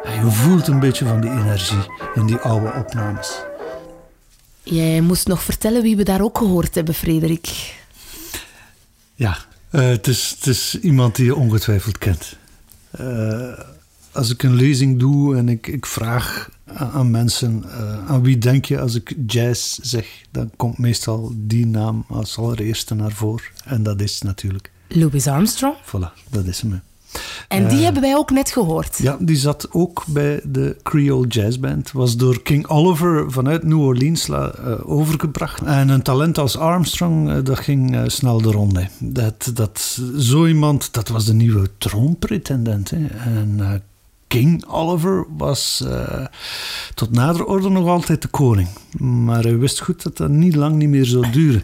En 0.05 0.25
je 0.25 0.31
voelt 0.31 0.67
een 0.67 0.81
beetje 0.81 1.07
van 1.07 1.21
die 1.21 1.31
energie 1.31 1.87
in 2.15 2.27
die 2.27 2.37
oude 2.37 2.73
opnames. 2.79 3.43
Jij 4.63 5.01
moest 5.01 5.27
nog 5.27 5.43
vertellen 5.43 5.83
wie 5.83 5.97
we 5.97 6.03
daar 6.03 6.23
ook 6.23 6.39
gehoord 6.39 6.75
hebben, 6.75 6.95
Frederik. 6.95 7.75
Ja, 9.15 9.37
uh, 9.71 9.89
het, 9.89 10.07
is, 10.07 10.35
het 10.39 10.47
is 10.47 10.79
iemand 10.81 11.17
die 11.17 11.25
je 11.25 11.37
ongetwijfeld 11.37 11.99
kent. 11.99 12.37
Uh, 13.01 13.59
als 14.13 14.31
ik 14.31 14.43
een 14.43 14.55
lezing 14.55 14.99
doe 14.99 15.37
en 15.37 15.49
ik, 15.49 15.67
ik 15.67 15.87
vraag 15.87 16.55
aan 16.75 17.11
mensen 17.11 17.65
uh, 17.67 18.11
aan 18.11 18.23
wie 18.23 18.39
denk 18.39 18.65
je 18.65 18.81
als 18.81 18.95
ik 18.95 19.15
jazz 19.27 19.79
zeg, 19.83 20.07
dan 20.31 20.51
komt 20.57 20.79
meestal 20.79 21.33
die 21.35 21.67
naam 21.67 22.05
als 22.09 22.39
allereerste 22.39 22.95
naar 22.95 23.13
voren. 23.13 23.45
En 23.65 23.83
dat 23.83 24.01
is 24.01 24.23
natuurlijk... 24.23 24.71
Louis 24.89 25.27
Armstrong? 25.27 25.75
Voilà, 25.85 26.31
dat 26.31 26.45
is 26.47 26.61
hem. 26.61 26.83
En 27.49 27.69
die 27.69 27.79
uh, 27.79 27.85
hebben 27.85 28.03
wij 28.03 28.17
ook 28.17 28.31
net 28.31 28.51
gehoord. 28.51 28.99
Ja, 28.99 29.17
die 29.21 29.37
zat 29.37 29.69
ook 29.73 30.05
bij 30.07 30.41
de 30.45 30.77
Creole 30.83 31.27
Jazz 31.27 31.59
Band. 31.59 31.93
Was 31.93 32.17
door 32.17 32.43
King 32.43 32.67
Oliver 32.67 33.33
vanuit 33.33 33.63
New 33.63 33.81
Orleans 33.81 34.29
uh, 34.29 34.49
overgebracht. 34.83 35.63
En 35.63 35.89
een 35.89 36.03
talent 36.03 36.39
als 36.39 36.57
Armstrong, 36.57 37.31
uh, 37.31 37.45
dat 37.45 37.59
ging 37.59 38.03
snel 38.07 38.43
de 38.43 38.51
ronde. 38.51 38.89
Dat, 38.99 39.51
dat, 39.55 40.01
zo 40.19 40.47
iemand, 40.47 40.93
dat 40.93 41.09
was 41.09 41.25
de 41.25 41.35
nieuwe 41.35 41.71
troonpretendent. 41.79 42.91
Hè. 42.91 43.07
En 43.07 43.83
King 44.29 44.65
Oliver 44.67 45.27
was 45.37 45.83
uh, 45.85 46.27
tot 46.95 47.11
nader 47.11 47.45
orde 47.45 47.69
nog 47.69 47.89
altijd 47.89 48.23
de 48.23 48.29
koning. 48.29 48.69
Maar 48.99 49.43
hij 49.43 49.59
wist 49.59 49.81
goed 49.81 50.03
dat 50.03 50.17
dat 50.17 50.31
niet 50.31 50.55
lang 50.55 50.77
niet 50.77 50.89
meer 50.89 51.05
zou 51.05 51.31
duren. 51.31 51.63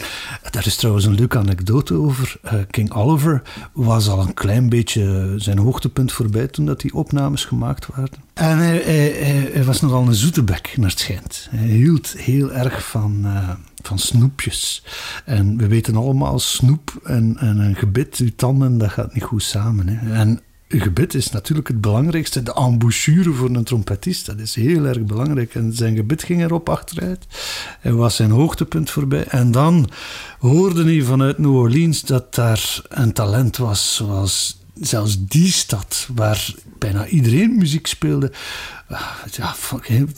Daar 0.51 0.67
is 0.67 0.77
trouwens 0.77 1.05
een 1.05 1.15
leuke 1.15 1.39
anekdote 1.39 1.95
over. 1.95 2.37
Uh, 2.45 2.53
King 2.71 2.93
Oliver 2.93 3.43
was 3.73 4.09
al 4.09 4.21
een 4.21 4.35
klein 4.35 4.69
beetje 4.69 5.35
zijn 5.37 5.59
hoogtepunt 5.59 6.13
voorbij 6.13 6.47
toen 6.47 6.67
dat 6.67 6.81
die 6.81 6.95
opnames 6.95 7.45
gemaakt 7.45 7.87
werden. 7.95 8.19
En 8.35 8.59
hij, 8.59 9.65
was 9.65 9.81
nogal 9.81 10.07
een 10.07 10.15
zoetebek, 10.15 10.75
naar 10.77 10.91
het 10.91 10.99
schijnt. 10.99 11.49
Hij 11.51 11.69
hield 11.69 12.15
heel 12.17 12.53
erg 12.53 12.85
van... 12.89 13.21
Uh, 13.25 13.51
van 13.83 13.99
snoepjes. 13.99 14.85
En 15.25 15.57
we 15.57 15.67
weten 15.67 15.97
allemaal, 15.97 16.39
snoep 16.39 17.01
en, 17.05 17.37
en 17.39 17.59
een 17.59 17.75
gebit, 17.75 18.17
uw 18.17 18.31
tanden, 18.37 18.79
dat 18.79 18.91
gaat 18.91 19.15
niet 19.15 19.23
goed 19.23 19.43
samen. 19.43 19.89
Hè. 19.89 20.13
En 20.13 20.41
gebit 20.81 21.15
is 21.15 21.31
natuurlijk 21.31 21.69
het 21.69 21.81
belangrijkste. 21.81 22.43
De 22.43 22.55
embouchure 22.55 23.33
voor 23.33 23.49
een 23.49 23.65
trompetist, 23.65 24.27
dat 24.27 24.39
is 24.39 24.55
heel 24.55 24.85
erg 24.85 25.01
belangrijk. 25.01 25.55
En 25.55 25.73
zijn 25.73 25.97
gebit 25.97 26.23
ging 26.23 26.43
erop 26.43 26.69
achteruit. 26.69 27.27
Hij 27.81 27.93
was 27.93 28.17
zijn 28.17 28.31
hoogtepunt 28.31 28.91
voorbij. 28.91 29.25
En 29.25 29.51
dan 29.51 29.89
hoorde 30.39 30.85
hij 30.85 31.03
vanuit 31.03 31.39
New 31.39 31.55
Orleans 31.55 32.01
dat 32.01 32.35
daar 32.35 32.81
een 32.89 33.13
talent 33.13 33.57
was 33.57 33.95
zoals 33.95 34.62
zelfs 34.75 35.25
die 35.27 35.53
stad, 35.53 36.09
waar 36.15 36.55
bijna 36.79 37.07
iedereen 37.07 37.57
muziek 37.57 37.87
speelde, 37.87 38.33
ah, 38.89 39.01
ja, 39.31 39.55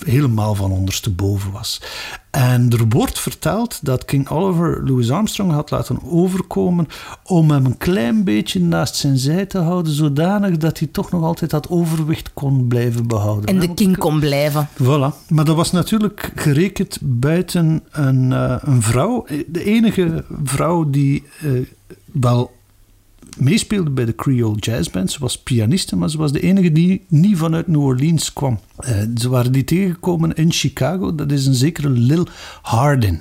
helemaal 0.07 0.55
van 0.55 0.71
ondersteboven 0.71 1.53
was. 1.53 1.81
En 2.31 2.71
er 2.71 2.89
wordt 2.89 3.19
verteld 3.19 3.79
dat 3.83 4.05
King 4.05 4.29
Oliver 4.29 4.87
Louis 4.87 5.11
Armstrong 5.11 5.53
had 5.53 5.71
laten 5.71 5.99
overkomen 6.03 6.87
om 7.23 7.51
hem 7.51 7.65
een 7.65 7.77
klein 7.77 8.25
beetje 8.25 8.61
naast 8.61 8.97
zijn 8.97 9.19
zij 9.19 9.47
te 9.47 9.59
houden, 9.59 9.93
zodanig 9.93 10.57
dat 10.57 10.79
hij 10.79 10.89
toch 10.89 11.11
nog 11.11 11.23
altijd 11.23 11.51
dat 11.51 11.69
overwicht 11.69 12.31
kon 12.33 12.69
blijven 12.69 13.07
behouden. 13.07 13.49
En 13.49 13.59
de 13.61 13.75
king 13.75 13.99
kon 13.99 14.21
blijven. 14.21 14.69
Voilà. 14.83 15.29
Maar 15.29 15.45
dat 15.45 15.57
was 15.57 15.73
natuurlijk 15.73 16.33
gerekend 16.35 16.99
buiten 17.03 17.83
een, 17.91 18.31
uh, 18.31 18.57
een 18.61 18.83
vrouw. 18.83 19.27
De 19.47 19.65
enige 19.65 20.25
vrouw 20.45 20.91
die 20.91 21.25
uh, 21.43 21.67
wel 22.13 22.53
meespeelde 23.37 23.91
bij 23.91 24.05
de 24.05 24.15
Creole 24.15 24.59
Jazz 24.59 24.91
Band. 24.91 25.11
Ze 25.11 25.19
was 25.19 25.39
pianiste, 25.39 25.97
maar 25.97 26.11
ze 26.11 26.19
was 26.19 26.33
de 26.33 26.41
enige 26.41 26.73
die 26.73 27.05
niet 27.09 27.37
vanuit 27.37 27.67
New 27.67 27.83
Orleans 27.83 28.33
kwam. 28.33 28.61
Uh, 28.81 28.91
ze 29.17 29.29
waren 29.29 29.53
die 29.53 29.65
tegengekomen 29.65 30.35
in 30.35 30.53
Chicago. 30.53 31.15
Dat 31.15 31.33
is 31.33 31.47
een 31.47 31.55
zekere 31.55 31.89
Lil 31.89 32.27
Hardin. 32.63 33.21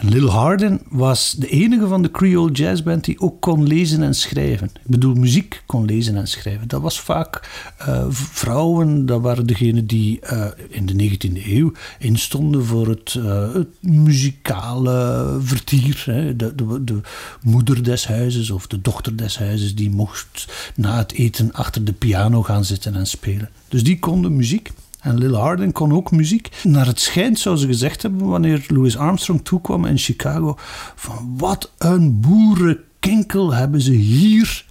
Lil 0.00 0.30
Hardin 0.30 0.80
was 0.88 1.34
de 1.38 1.48
enige 1.48 1.86
van 1.86 2.02
de 2.02 2.10
Creole 2.10 2.52
Jazz 2.52 2.82
Band 2.82 3.04
die 3.04 3.20
ook 3.20 3.40
kon 3.40 3.66
lezen 3.66 4.02
en 4.02 4.14
schrijven. 4.14 4.66
Ik 4.66 4.86
bedoel, 4.86 5.14
muziek 5.14 5.62
kon 5.66 5.84
lezen 5.84 6.16
en 6.16 6.28
schrijven. 6.28 6.68
Dat 6.68 6.82
was 6.82 7.00
vaak 7.00 7.48
uh, 7.80 8.04
vrouwen, 8.08 9.06
dat 9.06 9.20
waren 9.20 9.46
degenen 9.46 9.86
die 9.86 10.20
uh, 10.32 10.46
in 10.68 10.86
de 10.86 10.94
19e 10.94 11.46
eeuw 11.46 11.72
instonden 11.98 12.64
voor 12.64 12.88
het, 12.88 13.14
uh, 13.14 13.54
het 13.54 13.68
muzikale 13.80 15.36
vertier. 15.40 16.02
Hè. 16.04 16.36
De, 16.36 16.54
de, 16.54 16.84
de, 16.84 17.00
moeder 17.42 17.84
des 17.84 18.06
huizes 18.06 18.50
of 18.50 18.66
de 18.66 18.80
dochter 18.80 19.16
des 19.16 19.38
huizes, 19.38 19.74
die 19.74 19.90
mocht 19.90 20.48
na 20.74 20.96
het 20.96 21.12
eten 21.12 21.52
achter 21.52 21.84
de 21.84 21.92
piano 21.92 22.42
gaan 22.42 22.64
zitten 22.64 22.94
en 22.94 23.06
spelen. 23.06 23.50
Dus 23.68 23.84
die 23.84 23.98
konden 23.98 24.36
muziek. 24.36 24.70
En 25.00 25.18
Lil 25.18 25.34
Hardin 25.34 25.72
kon 25.72 25.92
ook 25.92 26.10
muziek. 26.10 26.50
Naar 26.62 26.86
het 26.86 27.00
schijnt 27.00 27.38
zou 27.38 27.56
ze 27.56 27.66
gezegd 27.66 28.02
hebben 28.02 28.26
wanneer 28.26 28.64
Louis 28.68 28.96
Armstrong 28.96 29.44
toekwam 29.44 29.84
in 29.84 29.98
Chicago: 29.98 30.56
van 30.94 31.34
wat 31.36 31.72
een 31.78 32.20
boerenkinkel 32.20 33.54
hebben 33.54 33.80
ze 33.80 33.92
hier 33.92 34.64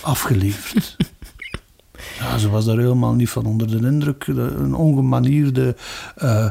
afgeleverd. 0.00 0.96
Ja, 2.18 2.38
ze 2.38 2.50
was 2.50 2.64
daar 2.64 2.78
helemaal 2.78 3.14
niet 3.14 3.30
van 3.30 3.46
onder 3.46 3.66
de 3.66 3.86
indruk. 3.86 4.26
Een 4.26 4.74
ongemanierde 4.74 5.76
uh, 6.22 6.48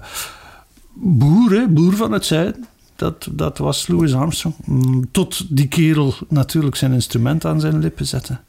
boer, 0.94 1.52
hè, 1.52 1.68
boer 1.68 1.96
van 1.96 2.12
het 2.12 2.26
zuiden. 2.26 2.66
Dat, 2.96 3.28
dat 3.32 3.58
was 3.58 3.88
Louis 3.88 4.14
Armstrong. 4.14 4.56
Mm, 4.66 5.12
tot 5.12 5.56
die 5.56 5.68
kerel 5.68 6.14
natuurlijk 6.30 6.76
zijn 6.76 6.92
instrument 6.92 7.46
aan 7.46 7.60
zijn 7.60 7.80
lippen 7.80 8.08
zette 8.08 8.40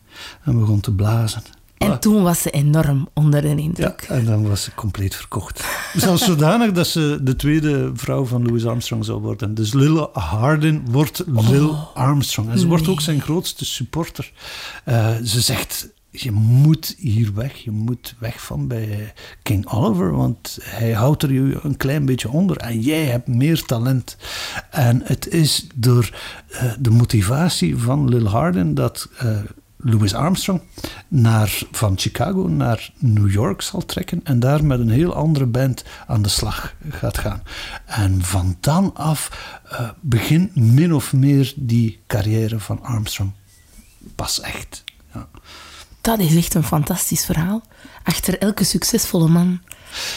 en 0.44 0.58
begon 0.58 0.80
te 0.80 0.92
blazen. 0.92 1.42
En 1.78 2.00
toen 2.00 2.22
was 2.22 2.42
ze 2.42 2.50
enorm 2.50 3.08
onder 3.12 3.42
de 3.42 3.48
indruk. 3.48 4.06
Ja, 4.08 4.14
en 4.14 4.24
dan 4.24 4.48
was 4.48 4.62
ze 4.62 4.74
compleet 4.74 5.14
verkocht. 5.14 5.64
Zelfs 5.96 6.24
zodanig 6.24 6.72
dat 6.72 6.86
ze 6.86 7.18
de 7.22 7.36
tweede 7.36 7.90
vrouw 7.94 8.24
van 8.24 8.46
Louis 8.46 8.66
Armstrong 8.66 9.04
zou 9.04 9.20
worden. 9.20 9.54
Dus 9.54 9.72
Lil 9.72 10.10
Hardin 10.12 10.86
wordt 10.90 11.22
Lil 11.26 11.68
oh, 11.68 11.96
Armstrong. 11.96 12.50
En 12.50 12.58
ze 12.58 12.66
wordt 12.66 12.88
ook 12.88 13.00
zijn 13.00 13.20
grootste 13.20 13.64
supporter. 13.64 14.32
Uh, 14.88 15.16
ze 15.24 15.40
zegt, 15.40 15.88
je 16.10 16.32
moet 16.32 16.94
hier 16.98 17.34
weg. 17.34 17.56
Je 17.56 17.70
moet 17.70 18.14
weg 18.18 18.42
van 18.42 18.68
bij 18.68 19.12
King 19.42 19.66
Oliver, 19.66 20.12
want 20.12 20.58
hij 20.62 20.92
houdt 20.92 21.22
er 21.22 21.32
je 21.32 21.58
een 21.62 21.76
klein 21.76 22.06
beetje 22.06 22.30
onder. 22.30 22.56
En 22.56 22.80
jij 22.80 23.04
hebt 23.04 23.28
meer 23.28 23.62
talent. 23.62 24.16
En 24.70 25.00
het 25.04 25.28
is 25.28 25.66
door 25.74 26.10
uh, 26.50 26.72
de 26.78 26.90
motivatie 26.90 27.76
van 27.76 28.08
Lil 28.08 28.26
Hardin 28.26 28.74
dat... 28.74 29.08
Uh, 29.22 29.38
Louis 29.80 30.14
Armstrong 30.14 30.60
naar, 31.08 31.62
van 31.70 31.98
Chicago 31.98 32.48
naar 32.48 32.92
New 32.98 33.30
York 33.30 33.62
zal 33.62 33.84
trekken 33.84 34.20
en 34.24 34.40
daar 34.40 34.64
met 34.64 34.80
een 34.80 34.90
heel 34.90 35.14
andere 35.14 35.46
band 35.46 35.84
aan 36.06 36.22
de 36.22 36.28
slag 36.28 36.74
gaat 36.88 37.18
gaan. 37.18 37.42
En 37.86 38.22
van 38.22 38.56
dan 38.60 38.94
af 38.94 39.30
uh, 39.72 39.90
begint 40.00 40.56
min 40.56 40.94
of 40.94 41.12
meer 41.12 41.52
die 41.56 42.00
carrière 42.06 42.60
van 42.60 42.82
Armstrong. 42.82 43.32
Pas 44.14 44.40
echt. 44.40 44.84
Ja. 45.14 45.28
Dat 46.00 46.18
is 46.18 46.36
echt 46.36 46.54
een 46.54 46.64
fantastisch 46.64 47.24
verhaal. 47.24 47.62
Achter 48.02 48.38
elke 48.38 48.64
succesvolle 48.64 49.28
man 49.28 49.60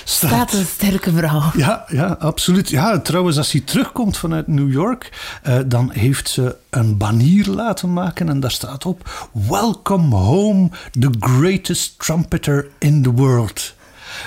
staat, 0.04 0.54
een 0.54 0.66
sterke 0.66 1.12
vrouw. 1.12 1.52
Ja, 1.56 1.86
ja, 1.88 2.16
absoluut. 2.20 2.70
Ja, 2.70 3.00
trouwens, 3.00 3.38
als 3.38 3.52
hij 3.52 3.62
terugkomt 3.62 4.18
vanuit 4.18 4.48
New 4.48 4.72
York, 4.72 5.10
uh, 5.48 5.60
dan 5.66 5.92
heeft 5.92 6.30
ze 6.30 6.56
een 6.70 6.98
banier 6.98 7.48
laten 7.48 7.94
maken 7.94 8.30
en 8.30 8.40
daar 8.40 8.52
staat 8.52 8.86
op: 8.86 9.30
Welcome 9.32 10.16
home, 10.16 10.70
the 11.00 11.10
greatest 11.20 12.00
trumpeter 12.00 12.68
in 12.78 13.02
the 13.02 13.12
world. 13.12 13.74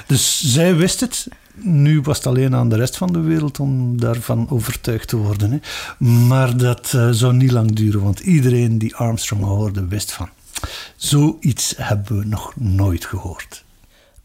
Dus 0.06 0.52
zij 0.52 0.76
wist 0.76 1.00
het. 1.00 1.28
Nu 1.56 2.00
was 2.00 2.16
het 2.16 2.26
alleen 2.26 2.54
aan 2.54 2.68
de 2.68 2.76
rest 2.76 2.96
van 2.96 3.12
de 3.12 3.20
wereld 3.20 3.60
om 3.60 4.00
daarvan 4.00 4.50
overtuigd 4.50 5.08
te 5.08 5.16
worden. 5.16 5.50
Hè. 5.50 5.58
Maar 6.06 6.56
dat 6.56 6.92
uh, 6.94 7.08
zou 7.10 7.34
niet 7.34 7.50
lang 7.50 7.74
duren, 7.74 8.02
want 8.02 8.20
iedereen 8.20 8.78
die 8.78 8.96
Armstrong 8.96 9.44
hoorde 9.44 9.86
wist 9.86 10.12
van. 10.12 10.28
Zoiets 10.96 11.74
hebben 11.76 12.18
we 12.18 12.24
nog 12.24 12.52
nooit 12.56 13.04
gehoord. 13.04 13.64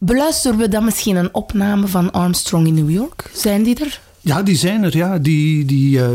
Beluisteren 0.02 0.58
we 0.58 0.68
dan 0.68 0.84
misschien 0.84 1.16
een 1.16 1.34
opname 1.34 1.86
van 1.86 2.12
Armstrong 2.12 2.66
in 2.66 2.74
New 2.74 2.90
York? 2.90 3.30
Zijn 3.32 3.62
die 3.62 3.84
er? 3.84 4.00
Ja, 4.20 4.42
die 4.42 4.56
zijn 4.56 4.82
er. 4.82 4.96
Ja. 4.96 5.18
Die, 5.18 5.64
die 5.64 5.98
uh, 5.98 6.08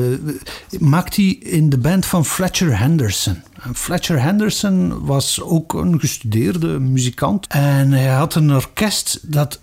maakt 0.80 1.16
hij 1.16 1.26
in 1.26 1.70
de 1.70 1.78
band 1.78 2.06
van 2.06 2.26
Fletcher 2.26 2.80
Henderson. 2.80 3.42
En 3.62 3.76
Fletcher 3.76 4.22
Henderson 4.22 5.06
was 5.06 5.42
ook 5.42 5.74
een 5.74 6.00
gestudeerde 6.00 6.80
muzikant. 6.80 7.48
En 7.48 7.92
hij 7.92 8.14
had 8.14 8.36
een 8.36 8.54
orkest 8.54 9.20
dat 9.34 9.60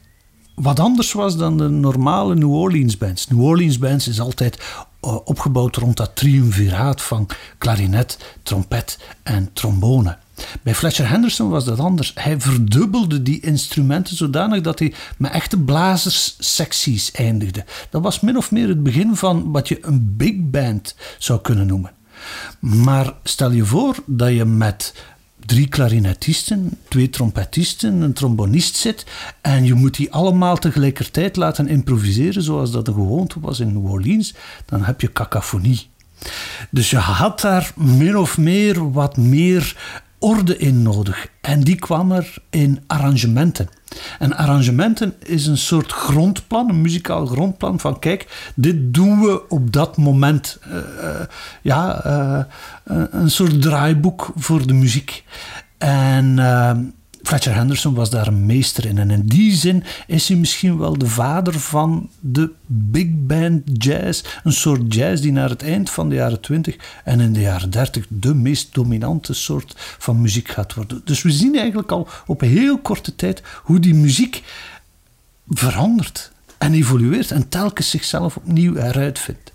wat 0.55 0.81
anders 0.81 1.13
was 1.13 1.37
dan 1.37 1.59
de 1.59 1.69
normale 1.69 2.35
New 2.35 2.53
Orleans 2.53 2.99
bands. 2.99 3.29
New 3.29 3.45
Orleans 3.45 3.79
bands 3.79 4.09
is 4.09 4.21
altijd 4.21 4.57
uh, 4.57 5.17
opgebouwd 5.25 5.77
rond 5.77 5.97
dat 5.97 6.17
triumviraat 6.17 7.03
van 7.03 7.29
klarinet, 7.59 8.19
trompet 8.43 8.99
en 9.23 9.51
trombone. 9.53 10.19
Bij 10.63 10.75
Fletcher 10.75 11.09
Henderson 11.09 11.49
was 11.49 11.65
dat 11.65 11.79
anders. 11.79 12.13
Hij 12.15 12.41
verdubbelde 12.41 13.23
die 13.23 13.41
instrumenten 13.41 14.17
zodanig 14.17 14.61
dat 14.61 14.79
hij 14.79 14.95
met 15.17 15.33
echte 15.33 15.59
blazerssecties 15.59 17.11
eindigde. 17.11 17.65
Dat 17.91 18.03
was 18.03 18.21
min 18.21 18.37
of 18.37 18.51
meer 18.51 18.69
het 18.69 18.83
begin 18.83 19.17
van 19.17 19.53
wat 19.53 19.69
je 19.69 19.79
een 19.87 20.17
big 20.17 20.35
band 20.37 20.95
zou 21.19 21.41
kunnen 21.41 21.67
noemen. 21.67 21.93
Maar 22.59 23.13
stel 23.23 23.51
je 23.51 23.65
voor 23.65 23.97
dat 24.07 24.33
je 24.33 24.45
met 24.45 24.95
drie 25.47 25.69
klarinetisten, 25.69 26.79
twee 26.89 27.11
trompetisten, 27.11 28.01
een 28.01 28.13
trombonist 28.13 28.77
zit 28.77 29.07
en 29.41 29.65
je 29.65 29.75
moet 29.75 29.97
die 29.97 30.13
allemaal 30.13 30.57
tegelijkertijd 30.57 31.37
laten 31.37 31.69
improviseren 31.69 32.43
zoals 32.43 32.71
dat 32.71 32.85
de 32.85 32.93
gewoonte 32.93 33.41
was 33.41 33.61
in 33.61 33.73
New 33.73 33.91
Orleans, 33.91 34.35
dan 34.65 34.85
heb 34.85 35.01
je 35.01 35.13
cacophonie. 35.13 35.91
Dus 36.71 36.91
je 36.91 36.97
had 36.97 37.41
daar 37.41 37.73
min 37.77 38.17
of 38.19 38.39
meer 38.39 38.93
wat 38.93 39.17
meer 39.17 39.77
orde 40.23 40.57
in 40.57 40.83
nodig. 40.83 41.29
En 41.41 41.61
die 41.61 41.75
kwam 41.75 42.13
er 42.13 42.35
in 42.51 42.81
arrangementen. 42.87 43.69
En 44.19 44.37
arrangementen 44.37 45.15
is 45.19 45.47
een 45.47 45.59
soort 45.59 45.93
grondplan, 45.93 46.69
een 46.69 46.81
muzikaal 46.81 47.27
grondplan 47.27 47.81
van 47.81 47.99
kijk, 47.99 48.51
dit 48.55 48.95
doen 48.95 49.21
we 49.21 49.49
op 49.49 49.73
dat 49.73 49.97
moment. 49.97 50.59
Uh, 50.69 50.75
uh, 50.77 51.21
ja, 51.63 52.07
uh, 52.07 53.05
een 53.11 53.31
soort 53.31 53.63
draaiboek 53.63 54.33
voor 54.37 54.67
de 54.67 54.75
muziek. 54.75 55.25
En 55.79 56.39
Fletcher 57.23 57.55
Henderson 57.55 57.95
was 57.95 58.11
daar 58.11 58.27
een 58.27 58.47
meester 58.47 58.87
in. 58.87 58.99
En 58.99 59.11
in 59.11 59.27
die 59.27 59.53
zin 59.53 59.85
is 60.07 60.29
hij 60.29 60.37
misschien 60.37 60.79
wel 60.79 60.99
de 60.99 61.07
vader 61.07 61.61
van 61.61 62.11
de 62.21 62.51
big 62.67 63.07
band 63.11 63.63
jazz. 63.85 64.23
Een 64.45 64.53
soort 64.53 64.95
jazz 64.95 65.23
die 65.23 65.33
naar 65.33 65.49
het 65.49 65.63
eind 65.63 65.91
van 65.91 66.09
de 66.09 66.15
jaren 66.15 66.41
20 66.41 66.77
en 67.05 67.21
in 67.21 67.33
de 67.33 67.41
jaren 67.41 67.71
30 67.71 68.07
de 68.09 68.35
meest 68.35 68.75
dominante 68.75 69.35
soort 69.35 69.75
van 69.99 70.21
muziek 70.21 70.49
gaat 70.49 70.75
worden. 70.75 71.01
Dus 71.05 71.23
we 71.23 71.31
zien 71.31 71.57
eigenlijk 71.57 71.91
al 71.91 72.09
op 72.27 72.41
heel 72.41 72.79
korte 72.79 73.17
tijd 73.17 73.43
hoe 73.63 73.81
die 73.81 73.95
muziek 73.95 74.43
verandert 75.49 76.33
en 76.59 76.75
evolueert 76.75 77.31
en 77.31 77.49
telkens 77.49 77.91
zichzelf 77.91 78.37
opnieuw 78.37 78.77
eruit 78.77 79.19
vindt. 79.19 79.52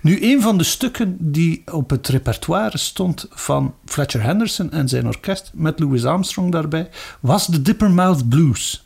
Nu, 0.00 0.18
een 0.22 0.42
van 0.42 0.58
de 0.58 0.64
stukken 0.64 1.16
die 1.32 1.62
op 1.72 1.90
het 1.90 2.08
repertoire 2.08 2.78
stond 2.78 3.26
van 3.30 3.74
Fletcher 3.84 4.22
Henderson 4.22 4.70
en 4.70 4.88
zijn 4.88 5.06
orkest, 5.06 5.50
met 5.54 5.78
Louis 5.78 6.04
Armstrong 6.04 6.52
daarbij, 6.52 6.90
was 7.20 7.46
de 7.46 7.62
Dippermouth 7.62 8.28
Blues. 8.28 8.84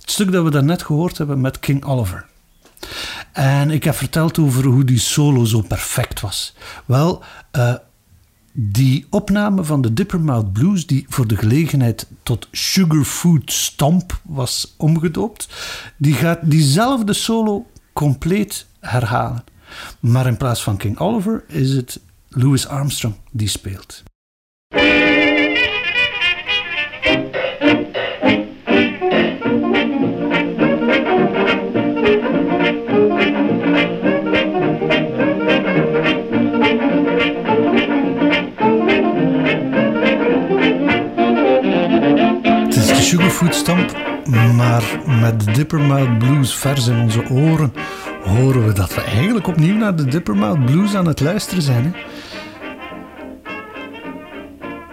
Het 0.00 0.10
stuk 0.10 0.32
dat 0.32 0.44
we 0.44 0.50
daarnet 0.50 0.82
gehoord 0.82 1.18
hebben 1.18 1.40
met 1.40 1.60
King 1.60 1.84
Oliver. 1.84 2.26
En 3.32 3.70
ik 3.70 3.84
heb 3.84 3.94
verteld 3.94 4.38
over 4.38 4.64
hoe 4.64 4.84
die 4.84 4.98
solo 4.98 5.44
zo 5.44 5.60
perfect 5.60 6.20
was. 6.20 6.54
Wel, 6.84 7.22
uh, 7.56 7.74
die 8.52 9.06
opname 9.10 9.64
van 9.64 9.80
de 9.80 9.92
Dippermouth 9.92 10.52
Blues, 10.52 10.86
die 10.86 11.06
voor 11.08 11.26
de 11.26 11.36
gelegenheid 11.36 12.06
tot 12.22 12.48
Sugarfood 12.52 13.52
Stomp 13.52 14.20
was 14.22 14.74
omgedoopt, 14.76 15.48
die 15.96 16.14
gaat 16.14 16.38
diezelfde 16.42 17.12
solo 17.12 17.66
compleet 17.92 18.66
herhalen. 18.80 19.44
Maar 20.00 20.26
in 20.26 20.36
plaats 20.36 20.62
van 20.62 20.76
King 20.76 20.98
Oliver 20.98 21.44
is 21.46 21.72
het 21.72 22.00
Louis 22.28 22.66
Armstrong 22.66 23.14
die 23.30 23.48
speelt. 23.48 24.02
Sugarfood 43.10 43.54
Stomp, 43.54 43.96
maar 44.56 44.82
met 45.20 45.44
de 45.44 45.52
Dippermouth 45.52 46.18
Blues 46.18 46.54
vers 46.54 46.86
in 46.86 47.00
onze 47.00 47.28
oren 47.28 47.72
horen 48.30 48.66
we 48.66 48.72
dat 48.72 48.94
we 48.94 49.00
eigenlijk 49.00 49.46
opnieuw 49.46 49.76
naar 49.76 49.96
de 49.96 50.04
Dippermouth 50.04 50.64
Blues 50.64 50.94
aan 50.94 51.06
het 51.06 51.20
luisteren 51.20 51.62
zijn. 51.62 51.84
Hè? 51.84 51.90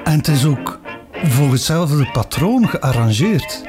En 0.04 0.18
het 0.18 0.28
is 0.28 0.46
ook 0.46 0.80
volgens 1.14 1.52
hetzelfde 1.52 2.10
patroon 2.12 2.70
gearrangeerd. 2.70 3.64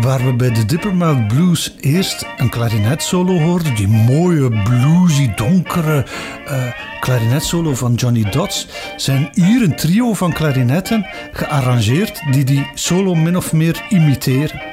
Waar 0.00 0.24
we 0.24 0.34
bij 0.34 0.50
de 0.50 0.64
Dippermouth 0.64 1.28
Blues 1.28 1.74
eerst 1.80 2.26
een 2.36 2.50
klarinetsolo 2.50 3.38
hoorden, 3.38 3.74
die 3.74 3.88
mooie, 3.88 4.62
bluesy, 4.62 5.34
donkere 5.34 6.06
uh, 6.46 6.64
klarinetsolo 7.00 7.74
van 7.74 7.94
Johnny 7.94 8.30
Dodds, 8.30 8.68
zijn 8.96 9.28
hier 9.32 9.62
een 9.62 9.76
trio 9.76 10.14
van 10.14 10.32
klarinetten 10.32 11.06
gearrangeerd 11.32 12.22
die 12.30 12.44
die 12.44 12.70
solo 12.74 13.14
min 13.14 13.36
of 13.36 13.52
meer 13.52 13.82
imiteren. 13.88 14.71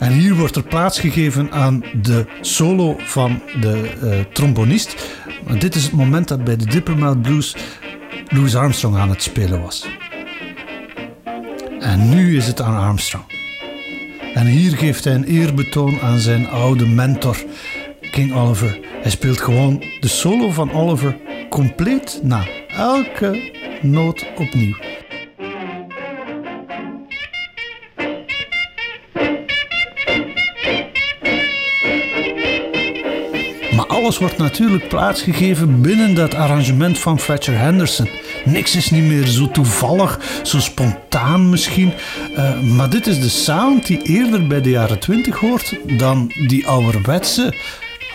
En 0.00 0.12
hier 0.12 0.34
wordt 0.34 0.56
er 0.56 0.62
plaats 0.62 1.00
gegeven 1.00 1.52
aan 1.52 1.84
de 2.02 2.26
solo 2.40 2.96
van 2.98 3.42
de 3.60 3.90
uh, 4.02 4.20
trombonist. 4.32 5.18
dit 5.58 5.74
is 5.74 5.82
het 5.82 5.92
moment 5.92 6.28
dat 6.28 6.44
bij 6.44 6.56
de 6.56 6.66
Dippermouth 6.66 7.22
Blues 7.22 7.56
Louis 8.28 8.56
Armstrong 8.56 8.96
aan 8.96 9.08
het 9.08 9.22
spelen 9.22 9.62
was. 9.62 9.86
En 11.80 12.08
nu 12.08 12.36
is 12.36 12.46
het 12.46 12.60
aan 12.60 12.76
Armstrong. 12.76 13.24
En 14.34 14.46
hier 14.46 14.76
geeft 14.76 15.04
hij 15.04 15.14
een 15.14 15.24
eerbetoon 15.24 16.00
aan 16.00 16.18
zijn 16.18 16.48
oude 16.48 16.86
mentor, 16.86 17.36
King 18.10 18.34
Oliver. 18.34 18.80
Hij 19.02 19.10
speelt 19.10 19.40
gewoon 19.40 19.84
de 20.00 20.08
solo 20.08 20.50
van 20.50 20.72
Oliver 20.72 21.16
compleet 21.50 22.20
na. 22.22 22.46
Elke 22.68 23.52
noot 23.82 24.26
opnieuw. 24.36 24.76
Alles 34.00 34.18
wordt 34.18 34.38
natuurlijk 34.38 34.88
plaatsgegeven 34.88 35.80
binnen 35.80 36.14
dat 36.14 36.34
arrangement 36.34 36.98
van 36.98 37.18
Fletcher 37.18 37.58
Henderson. 37.58 38.08
Niks 38.44 38.76
is 38.76 38.90
niet 38.90 39.04
meer 39.04 39.26
zo 39.26 39.50
toevallig, 39.50 40.20
zo 40.42 40.58
spontaan 40.58 41.48
misschien. 41.48 41.92
Uh, 42.36 42.60
maar 42.60 42.90
dit 42.90 43.06
is 43.06 43.20
de 43.20 43.28
sound 43.28 43.86
die 43.86 44.02
eerder 44.02 44.46
bij 44.46 44.60
de 44.60 44.70
jaren 44.70 44.98
20 44.98 45.38
hoort 45.38 45.76
dan 45.98 46.32
die 46.48 46.66
ouderwetse, 46.66 47.54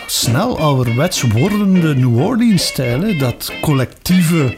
snel 0.06 0.58
ouderwets 0.58 1.22
wordende 1.22 1.96
New 1.96 2.18
Orleans-stijl. 2.18 3.18
Dat 3.18 3.52
collectieve. 3.60 4.54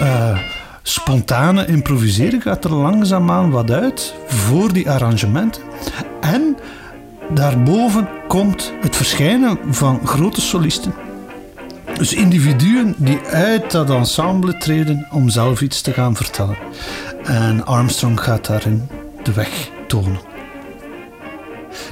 Uh, 0.00 0.38
spontane 0.82 1.66
improviseren 1.66 2.42
gaat 2.42 2.64
er 2.64 2.74
langzaamaan 2.74 3.50
wat 3.50 3.70
uit 3.70 4.14
voor 4.26 4.72
die 4.72 4.90
arrangementen. 4.90 5.62
En 6.20 6.56
Daarboven 7.30 8.08
komt 8.28 8.72
het 8.80 8.96
verschijnen 8.96 9.58
van 9.74 10.06
grote 10.06 10.40
solisten. 10.40 10.94
Dus 11.96 12.12
individuen 12.12 12.94
die 12.98 13.20
uit 13.20 13.70
dat 13.70 13.90
ensemble 13.90 14.58
treden 14.58 15.06
om 15.10 15.28
zelf 15.28 15.60
iets 15.60 15.80
te 15.80 15.92
gaan 15.92 16.16
vertellen. 16.16 16.56
En 17.24 17.66
Armstrong 17.66 18.20
gaat 18.20 18.46
daarin 18.46 18.88
de 19.22 19.32
weg 19.32 19.70
tonen. 19.86 20.20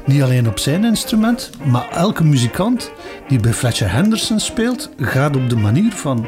Niet 0.05 0.23
alleen 0.23 0.49
op 0.49 0.59
zijn 0.59 0.85
instrument, 0.85 1.51
maar 1.65 1.89
elke 1.91 2.25
muzikant 2.25 2.93
die 3.29 3.41
bij 3.41 3.53
Fletcher 3.53 3.93
Henderson 3.93 4.41
speelt, 4.41 4.91
gaat 4.97 5.37
op 5.37 5.49
de 5.49 5.57
manier 5.57 5.93
van 5.93 6.27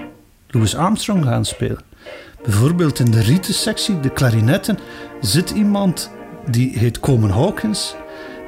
Louis 0.48 0.76
Armstrong 0.76 1.24
gaan 1.24 1.44
spelen. 1.44 1.82
Bijvoorbeeld 2.42 2.98
in 2.98 3.10
de 3.10 3.20
rietensectie, 3.20 4.00
de 4.00 4.10
klarinetten, 4.10 4.78
zit 5.20 5.50
iemand 5.50 6.10
die 6.50 6.78
heet 6.78 7.00
Coleman 7.00 7.30
Hawkins 7.30 7.94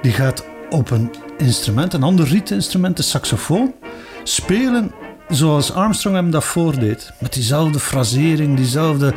die 0.02 0.12
gaat 0.12 0.44
op 0.70 0.90
een 0.90 1.10
instrument, 1.38 1.92
een 1.92 2.02
ander 2.02 2.26
rietinstrument, 2.26 2.96
de 2.96 3.02
saxofoon, 3.02 3.74
spelen 4.22 4.92
zoals 5.28 5.72
Armstrong 5.72 6.16
hem 6.16 6.30
dat 6.30 6.44
voordeed. 6.44 7.12
Met 7.20 7.32
diezelfde 7.32 7.78
frasering, 7.78 8.56
diezelfde 8.56 9.14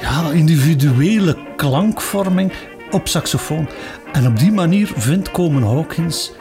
ja, 0.00 0.30
individuele 0.30 1.36
klankvorming 1.56 2.52
op 2.90 3.08
saxofoon. 3.08 3.68
En 4.12 4.26
op 4.26 4.38
die 4.38 4.52
manier 4.52 4.92
vindt 4.96 5.30
Coleman 5.30 5.62
Hawkins 5.62 6.32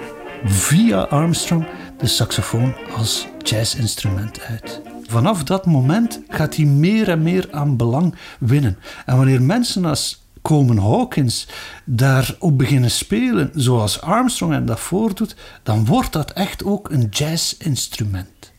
via 0.46 1.02
Armstrong 1.02 1.68
de 1.98 2.08
saxofoon 2.08 2.76
als 2.96 3.28
jazzinstrument 3.44 4.42
uit. 4.42 4.82
Vanaf 5.08 5.44
dat 5.44 5.66
moment 5.66 6.22
gaat 6.28 6.56
hij 6.56 6.66
meer 6.66 7.10
en 7.10 7.22
meer 7.22 7.48
aan 7.52 7.78
belang 7.78 8.16
winnen. 8.40 8.78
En 9.06 9.18
wanneer 9.18 9.42
mensen 9.42 9.86
als 9.86 10.19
Coleman 10.42 10.78
Hawkins 10.78 11.48
daarop 11.86 12.58
beginnen 12.58 12.92
spelen 12.92 13.52
zoals 13.54 14.02
Armstrong 14.02 14.54
en 14.54 14.66
dat 14.66 14.80
voordoet, 14.80 15.36
dan 15.64 15.86
wordt 15.86 16.14
dat 16.14 16.32
echt 16.32 16.64
ook 16.64 16.90
een 16.90 17.08
jazzinstrument. 17.10 18.52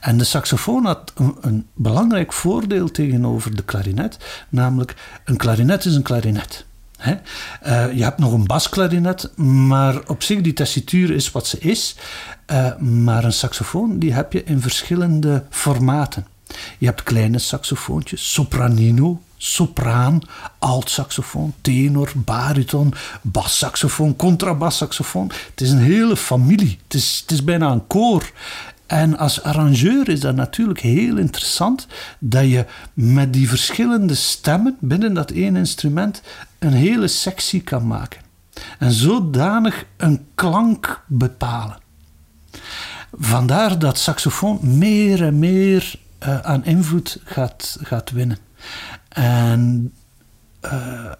En 0.00 0.18
de 0.18 0.24
saxofoon 0.24 0.84
had 0.84 1.12
een, 1.40 1.66
belangrijk 1.74 2.32
voordeel 2.32 2.90
tegenover 2.90 3.56
de 3.56 3.64
klarinet, 3.64 4.18
namelijk 4.48 4.94
een 5.24 5.36
klarinet 5.36 5.84
is 5.84 5.94
een 5.94 6.02
klarinet. 6.02 6.64
He? 6.96 7.14
Uh, 7.66 7.96
je 7.96 8.02
hebt 8.02 8.18
nog 8.18 8.32
een 8.32 8.46
basklarinet, 8.46 9.36
maar 9.36 10.00
op 10.06 10.22
zich 10.22 10.40
die 10.40 10.52
tessituur 10.52 11.10
is 11.10 11.30
wat 11.30 11.46
ze 11.46 11.58
is. 11.58 11.96
Uh, 12.52 12.76
maar 12.76 13.24
een 13.24 13.32
saxofoon 13.32 13.98
die 13.98 14.12
heb 14.12 14.32
je 14.32 14.44
in 14.44 14.60
verschillende 14.60 15.44
formaten. 15.50 16.26
Je 16.78 16.86
hebt 16.86 17.02
kleine 17.02 17.38
saxofoontjes, 17.38 18.32
sopranino 18.32 19.20
sopraan, 19.36 20.20
alt-saxofoon, 20.58 21.54
tenor, 21.60 22.12
bariton, 22.14 22.94
bassaxofoon, 23.22 24.16
contrabassaxofoon. 24.16 25.30
Het 25.50 25.60
is 25.60 25.70
een 25.70 25.78
hele 25.78 26.16
familie. 26.16 26.78
Het 26.84 26.94
is, 26.94 27.18
het 27.20 27.30
is 27.30 27.44
bijna 27.44 27.70
een 27.70 27.86
koor. 27.86 28.32
En 28.86 29.18
als 29.18 29.42
arrangeur 29.42 30.08
is 30.08 30.20
dat 30.20 30.34
natuurlijk 30.34 30.80
heel 30.80 31.16
interessant 31.16 31.86
dat 32.18 32.50
je 32.50 32.66
met 32.94 33.32
die 33.32 33.48
verschillende 33.48 34.14
stemmen 34.14 34.76
binnen 34.80 35.14
dat 35.14 35.30
één 35.30 35.56
instrument 35.56 36.22
een 36.58 36.72
hele 36.72 37.08
sectie 37.08 37.60
kan 37.60 37.86
maken. 37.86 38.20
En 38.78 38.92
zodanig 38.92 39.84
een 39.96 40.26
klank 40.34 41.02
bepalen. 41.06 41.78
Vandaar 43.12 43.78
dat 43.78 43.98
saxofoon 43.98 44.78
meer 44.78 45.22
en 45.22 45.38
meer 45.38 45.94
uh, 46.22 46.40
aan 46.40 46.64
invloed 46.64 47.20
gaat, 47.24 47.78
gaat 47.82 48.10
winnen. 48.10 48.38
En 49.16 49.92
uh, 50.64 51.12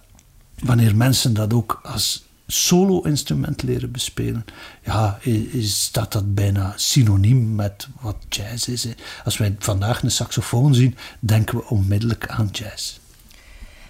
wanneer 0.58 0.96
mensen 0.96 1.34
dat 1.34 1.52
ook 1.52 1.80
als 1.82 2.24
solo-instrument 2.46 3.62
leren 3.62 3.90
bespelen, 3.90 4.44
ja, 4.84 5.18
is, 5.20 5.82
staat 5.82 6.12
dat 6.12 6.34
bijna 6.34 6.72
synoniem 6.76 7.54
met 7.54 7.88
wat 8.00 8.16
jazz 8.28 8.68
is. 8.68 8.86
Als 9.24 9.36
wij 9.36 9.56
vandaag 9.58 10.02
een 10.02 10.10
saxofoon 10.10 10.74
zien, 10.74 10.96
denken 11.20 11.56
we 11.56 11.68
onmiddellijk 11.68 12.28
aan 12.28 12.48
jazz. 12.52 12.98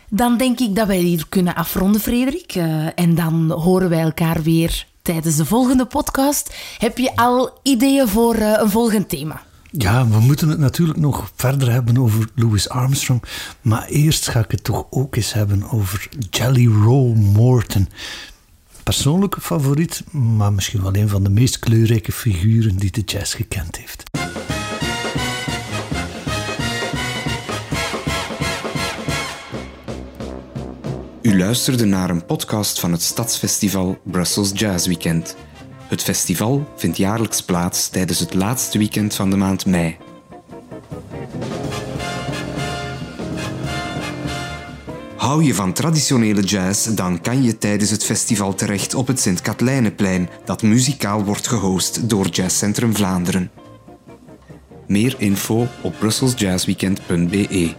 Dan 0.08 0.38
denk 0.38 0.58
ik 0.60 0.74
dat 0.74 0.86
wij 0.86 0.98
hier 0.98 1.26
kunnen 1.28 1.54
afronden, 1.54 2.00
Frederik. 2.00 2.54
Uh, 2.54 2.88
en 2.94 3.14
dan 3.14 3.50
horen 3.50 3.88
wij 3.88 4.00
elkaar 4.00 4.42
weer 4.42 4.86
tijdens 5.02 5.36
de 5.36 5.44
volgende 5.44 5.86
podcast. 5.86 6.54
Heb 6.78 6.98
je 6.98 7.16
al 7.16 7.58
ideeën 7.62 8.08
voor 8.08 8.36
uh, 8.36 8.58
een 8.60 8.70
volgend 8.70 9.08
thema? 9.08 9.42
Ja, 9.78 10.08
we 10.08 10.18
moeten 10.20 10.48
het 10.48 10.58
natuurlijk 10.58 10.98
nog 10.98 11.30
verder 11.34 11.72
hebben 11.72 11.98
over 11.98 12.28
Louis 12.34 12.68
Armstrong. 12.68 13.22
Maar 13.60 13.86
eerst 13.86 14.28
ga 14.28 14.40
ik 14.40 14.50
het 14.50 14.64
toch 14.64 14.86
ook 14.90 15.16
eens 15.16 15.32
hebben 15.32 15.70
over 15.70 16.08
Jelly 16.30 16.66
Roll 16.66 17.14
Morton. 17.14 17.88
Persoonlijke 18.82 19.40
favoriet, 19.40 20.04
maar 20.10 20.52
misschien 20.52 20.82
wel 20.82 20.96
een 20.96 21.08
van 21.08 21.24
de 21.24 21.30
meest 21.30 21.58
kleurrijke 21.58 22.12
figuren 22.12 22.76
die 22.76 22.90
de 22.90 23.00
jazz 23.00 23.36
gekend 23.36 23.76
heeft. 23.76 24.02
U 31.22 31.38
luisterde 31.38 31.84
naar 31.84 32.10
een 32.10 32.26
podcast 32.26 32.80
van 32.80 32.92
het 32.92 33.02
Stadsfestival 33.02 33.98
Brussels 34.04 34.50
Jazz 34.54 34.86
Weekend. 34.86 35.36
Het 35.88 36.02
festival 36.02 36.68
vindt 36.76 36.96
jaarlijks 36.96 37.42
plaats 37.42 37.88
tijdens 37.88 38.18
het 38.18 38.34
laatste 38.34 38.78
weekend 38.78 39.14
van 39.14 39.30
de 39.30 39.36
maand 39.36 39.66
mei. 39.66 39.96
Hou 45.16 45.44
je 45.44 45.54
van 45.54 45.72
traditionele 45.72 46.42
jazz, 46.42 46.86
dan 46.86 47.20
kan 47.20 47.42
je 47.42 47.58
tijdens 47.58 47.90
het 47.90 48.04
festival 48.04 48.54
terecht 48.54 48.94
op 48.94 49.06
het 49.06 49.20
Sint-Katlijneplein, 49.20 50.28
dat 50.44 50.62
muzikaal 50.62 51.24
wordt 51.24 51.48
gehost 51.48 52.08
door 52.08 52.26
Jazzcentrum 52.26 52.96
Vlaanderen. 52.96 53.50
Meer 54.86 55.14
info 55.18 55.66
op 55.82 55.94
brusselsjazzweekend.be 55.98 57.74